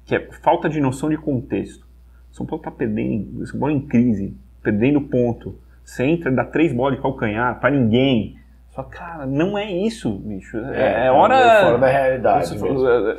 [0.06, 1.86] que é falta de noção de contexto.
[2.32, 5.60] São Paulo está perdendo, São Paulo em crise, perdendo ponto.
[5.84, 8.38] Você entra, dá três bolas de calcanhar para ninguém.
[8.74, 10.58] Só, cara, não é isso, bicho.
[10.74, 11.62] É, é tá hora.
[11.66, 12.56] Fora da realidade.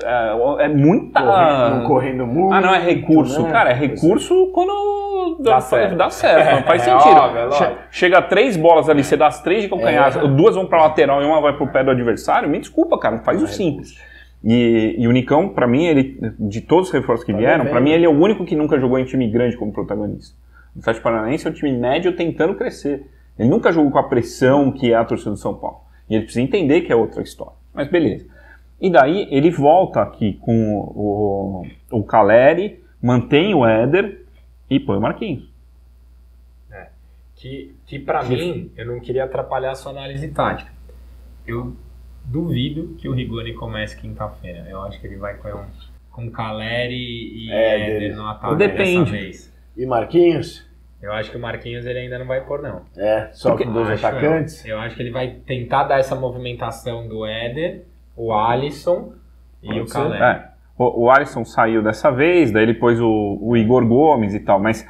[0.03, 1.21] É, é- é muita.
[1.21, 2.55] Correndo, correndo muito.
[2.55, 3.43] Ah, não é recurso.
[3.43, 3.53] né?
[3.53, 5.95] Cara, é recurso quando dá, Dá certo.
[5.95, 6.55] dá certo.
[6.57, 7.21] Não faz É sentido.
[7.21, 7.53] óbvio, é.
[7.53, 10.27] Che- Chega três bolas ali, você dá as três de calcanhar, É.
[10.29, 12.49] duas vão pra lateral e uma vai pro pé do adversário.
[12.49, 13.95] Me desculpa, cara, faz o é simples.
[14.43, 17.79] E, e o Nicão, pra mim, ele, de todos os reforços que Tá vieram, pra
[17.81, 20.35] mim ele é o único que nunca jogou em time grande como protagonista.
[20.75, 23.07] O Atlético Paranaense é um time médio tentando crescer.
[23.39, 25.81] Ele nunca jogou com a pressão que é a torcida do São Paulo.
[26.09, 27.55] E ele precisa entender que é outra história.
[27.73, 28.27] Mas beleza.
[28.81, 34.25] E daí ele volta aqui com o, o Caleri, mantém o Éder
[34.69, 35.51] e põe o Marquinhos.
[37.37, 40.71] Que, que pra mim, eu não queria atrapalhar a sua análise tática.
[41.45, 41.75] Eu
[42.25, 44.65] duvido que o Rigoni comece quinta-feira.
[44.71, 45.65] Eu acho que ele vai com,
[46.13, 49.11] com Caleri e É, Éder no ataque Depende.
[49.11, 49.53] dessa vez.
[49.77, 50.65] E Marquinhos?
[51.03, 52.83] Eu acho que o Marquinhos ele ainda não vai pôr, não.
[52.97, 54.65] É, só Porque- com dois Acho atacantes.
[54.65, 54.77] Eu.
[54.77, 57.83] Eu acho que ele vai tentar dar essa movimentação do Éder,
[58.17, 59.13] o Alisson
[59.63, 59.87] e Pode o.
[59.87, 60.23] Caleri.
[60.23, 60.49] É,
[60.79, 64.61] o, o Alisson saiu dessa vez, daí ele pôs o, o Igor Gomes e tal,
[64.61, 64.87] mas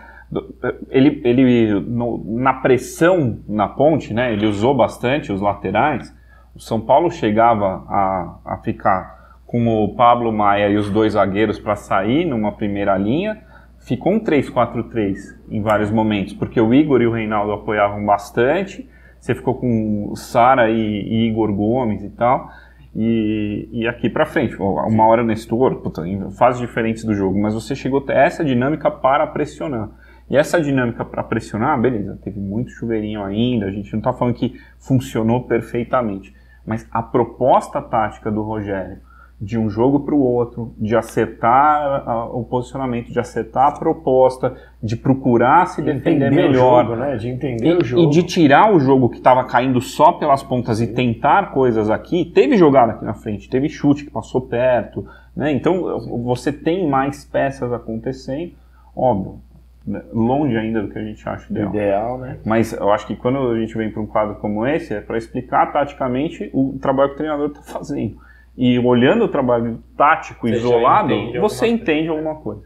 [0.91, 6.15] ele, ele no- na pressão na ponte, né, ele usou bastante os laterais.
[6.55, 11.59] O São Paulo chegava a, a ficar com o Pablo Maia e os dois zagueiros
[11.59, 13.43] para sair numa primeira linha.
[13.83, 15.17] Ficou um 3-4-3
[15.51, 18.89] em vários momentos, porque o Igor e o Reinaldo apoiavam bastante.
[19.19, 22.49] Você ficou com Sara e, e Igor Gomes e tal.
[22.95, 27.55] E, e aqui pra frente, uma hora Nestor, puta, em fases diferentes do jogo, mas
[27.55, 29.91] você chegou a ter essa dinâmica para pressionar.
[30.29, 34.35] E essa dinâmica para pressionar, beleza, teve muito chuveirinho ainda, a gente não tá falando
[34.35, 36.35] que funcionou perfeitamente.
[36.65, 38.99] Mas a proposta tática do Rogério,
[39.43, 44.55] de um jogo para o outro, de acertar ah, o posicionamento, de acertar a proposta,
[44.81, 47.17] de procurar se defender Entender melhor, jogo, né?
[47.17, 48.03] De entender e, o jogo.
[48.05, 52.25] e de tirar o jogo que estava caindo só pelas pontas e tentar coisas aqui.
[52.25, 55.51] Teve jogada aqui na frente, teve chute que passou perto, né?
[55.51, 58.53] Então você tem mais peças acontecendo,
[58.95, 59.41] óbvio,
[59.85, 60.03] né?
[60.13, 61.71] longe ainda do que a gente acha ideal.
[61.71, 62.39] Ideal, né?
[62.45, 65.19] Mas eu acho que quando a gente vem para um quadro como esse, é para
[65.19, 68.17] explicar taticamente o trabalho que o treinador está fazendo.
[68.57, 72.63] E olhando o trabalho tático Você isolado, entende você alguma entende alguma coisa.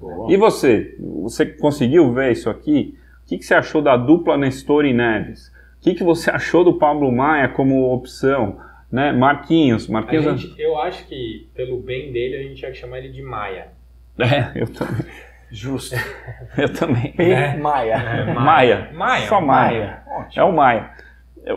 [0.00, 0.32] Boa.
[0.32, 0.96] E você?
[1.22, 2.96] Você conseguiu ver isso aqui?
[3.24, 5.48] O que, que você achou da dupla Nestor e Neves?
[5.78, 8.58] O que, que você achou do Pablo Maia como opção?
[8.90, 9.12] Né?
[9.12, 9.88] Marquinhos.
[9.88, 10.40] A Marquinhos.
[10.40, 13.68] gente- eu acho que, pelo bem dele, a gente tinha que chamar ele de Maia.
[14.18, 15.06] É, eu também.
[15.52, 15.96] Justo.
[16.56, 17.10] Eu também.
[17.12, 17.24] P.
[17.28, 17.56] É.
[17.56, 17.94] Maia.
[17.94, 18.90] É, Maia.
[18.94, 19.26] Maia.
[19.26, 20.02] Só Maia.
[20.36, 20.90] É o Maia.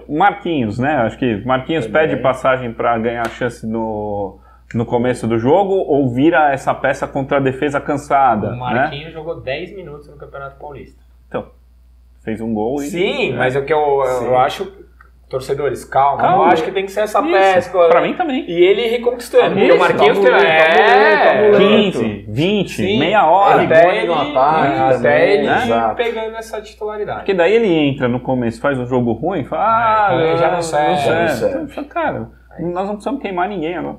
[0.07, 0.95] O Marquinhos, né?
[0.97, 4.39] Acho que Marquinhos pede passagem para ganhar chance no,
[4.73, 8.57] no começo do jogo ou vira essa peça contra a defesa cansada, O né?
[8.57, 11.03] Marquinhos jogou 10 minutos no Campeonato Paulista.
[12.23, 12.87] Fez um gol e...
[12.87, 13.35] Sim, é.
[13.35, 14.71] mas o que eu, eu acho,
[15.29, 16.43] torcedores, calma, Calma.
[16.45, 17.31] eu acho que tem que ser essa Isso.
[17.31, 17.87] pesca.
[17.89, 18.45] Pra mim também.
[18.47, 19.39] E ele reconquistou.
[19.39, 21.99] Tá porque muito, o Marquinhos tá tá é, tá muito.
[21.99, 22.99] 15, 20, Sim.
[22.99, 23.63] meia hora.
[23.63, 25.93] Até ele, no ataque até também, ele né?
[25.95, 27.19] Pegando essa titularidade.
[27.19, 30.37] Porque daí ele entra no começo, faz um jogo ruim e fala, ah, É, então
[30.37, 30.95] já não serve.
[31.01, 31.71] Já não serve.
[31.71, 33.97] Então, cara, nós não precisamos queimar ninguém agora.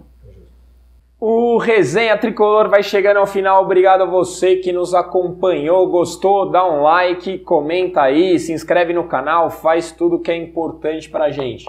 [1.26, 3.64] O Resenha Tricolor vai chegando ao final.
[3.64, 9.08] Obrigado a você que nos acompanhou, gostou, dá um like, comenta aí, se inscreve no
[9.08, 11.64] canal, faz tudo que é importante pra gente.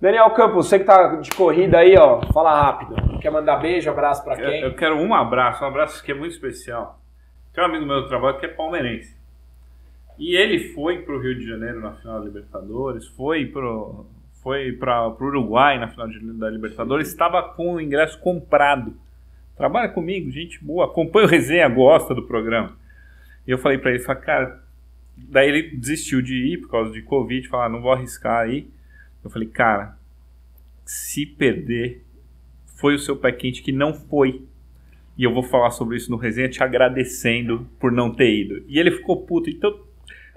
[0.00, 2.94] Daniel Campos, você que tá de corrida aí, ó, fala rápido.
[3.20, 4.60] Quer mandar beijo, abraço pra Eu, quem?
[4.60, 7.00] eu quero um abraço, um abraço que é muito especial.
[7.52, 9.16] Tem um amigo meu do trabalho que é palmeirense.
[10.16, 14.06] E ele foi pro Rio de Janeiro na final da Libertadores, foi pro
[14.46, 18.94] foi para o Uruguai na final de- da Libertadores, estava com o ingresso comprado.
[19.56, 22.76] Trabalha comigo, gente boa, acompanha o resenha, gosta do programa.
[23.44, 24.62] E eu falei para ele, falei, cara,
[25.16, 28.70] daí ele desistiu de ir por causa de Covid, falar, não vou arriscar aí.
[29.24, 29.98] Eu falei, cara,
[30.84, 32.04] se perder,
[32.78, 34.42] foi o seu pé quente que não foi.
[35.18, 38.62] E eu vou falar sobre isso no resenha, te agradecendo por não ter ido.
[38.68, 39.50] E ele ficou puto.
[39.50, 39.76] Então,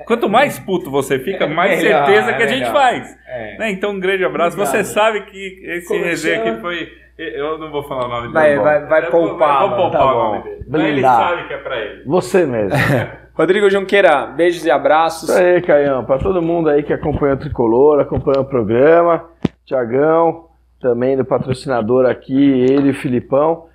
[0.06, 2.74] quanto mais puto você fica, mais melhor, certeza é que a gente melhor.
[2.74, 3.18] faz.
[3.28, 3.58] É.
[3.58, 3.72] Né?
[3.72, 4.58] Então, um grande abraço.
[4.58, 4.76] Obrigado.
[4.84, 6.88] Você sabe que esse resenha aqui foi.
[7.18, 8.62] Eu não vou falar o nome Vai- dele.
[8.62, 10.24] vai- vai Eu vou- poupar, Vou poupar tá o bom.
[10.36, 10.66] nome dele.
[10.70, 11.30] Mas ele Blindar.
[11.30, 12.04] sabe que é pra ele.
[12.06, 12.70] Você mesmo.
[13.36, 15.30] Rodrigo Junqueira, beijos e abraços.
[15.30, 16.06] Isso aí, Caião.
[16.06, 19.26] Para todo mundo aí que acompanha o Tricolor, acompanha o programa.
[19.66, 20.46] Tiagão,
[20.82, 22.34] também do patrocinador aqui,
[22.70, 23.68] ele e o Filipão.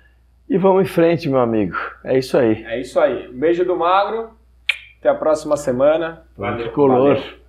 [0.49, 1.75] E vamos em frente, meu amigo.
[2.03, 2.63] É isso aí.
[2.67, 3.27] É isso aí.
[3.29, 4.29] Um beijo do Magro.
[5.05, 6.23] Até a próxima semana.
[6.35, 6.57] Valeu.
[6.57, 7.13] Tricolor.
[7.15, 7.44] Valeu.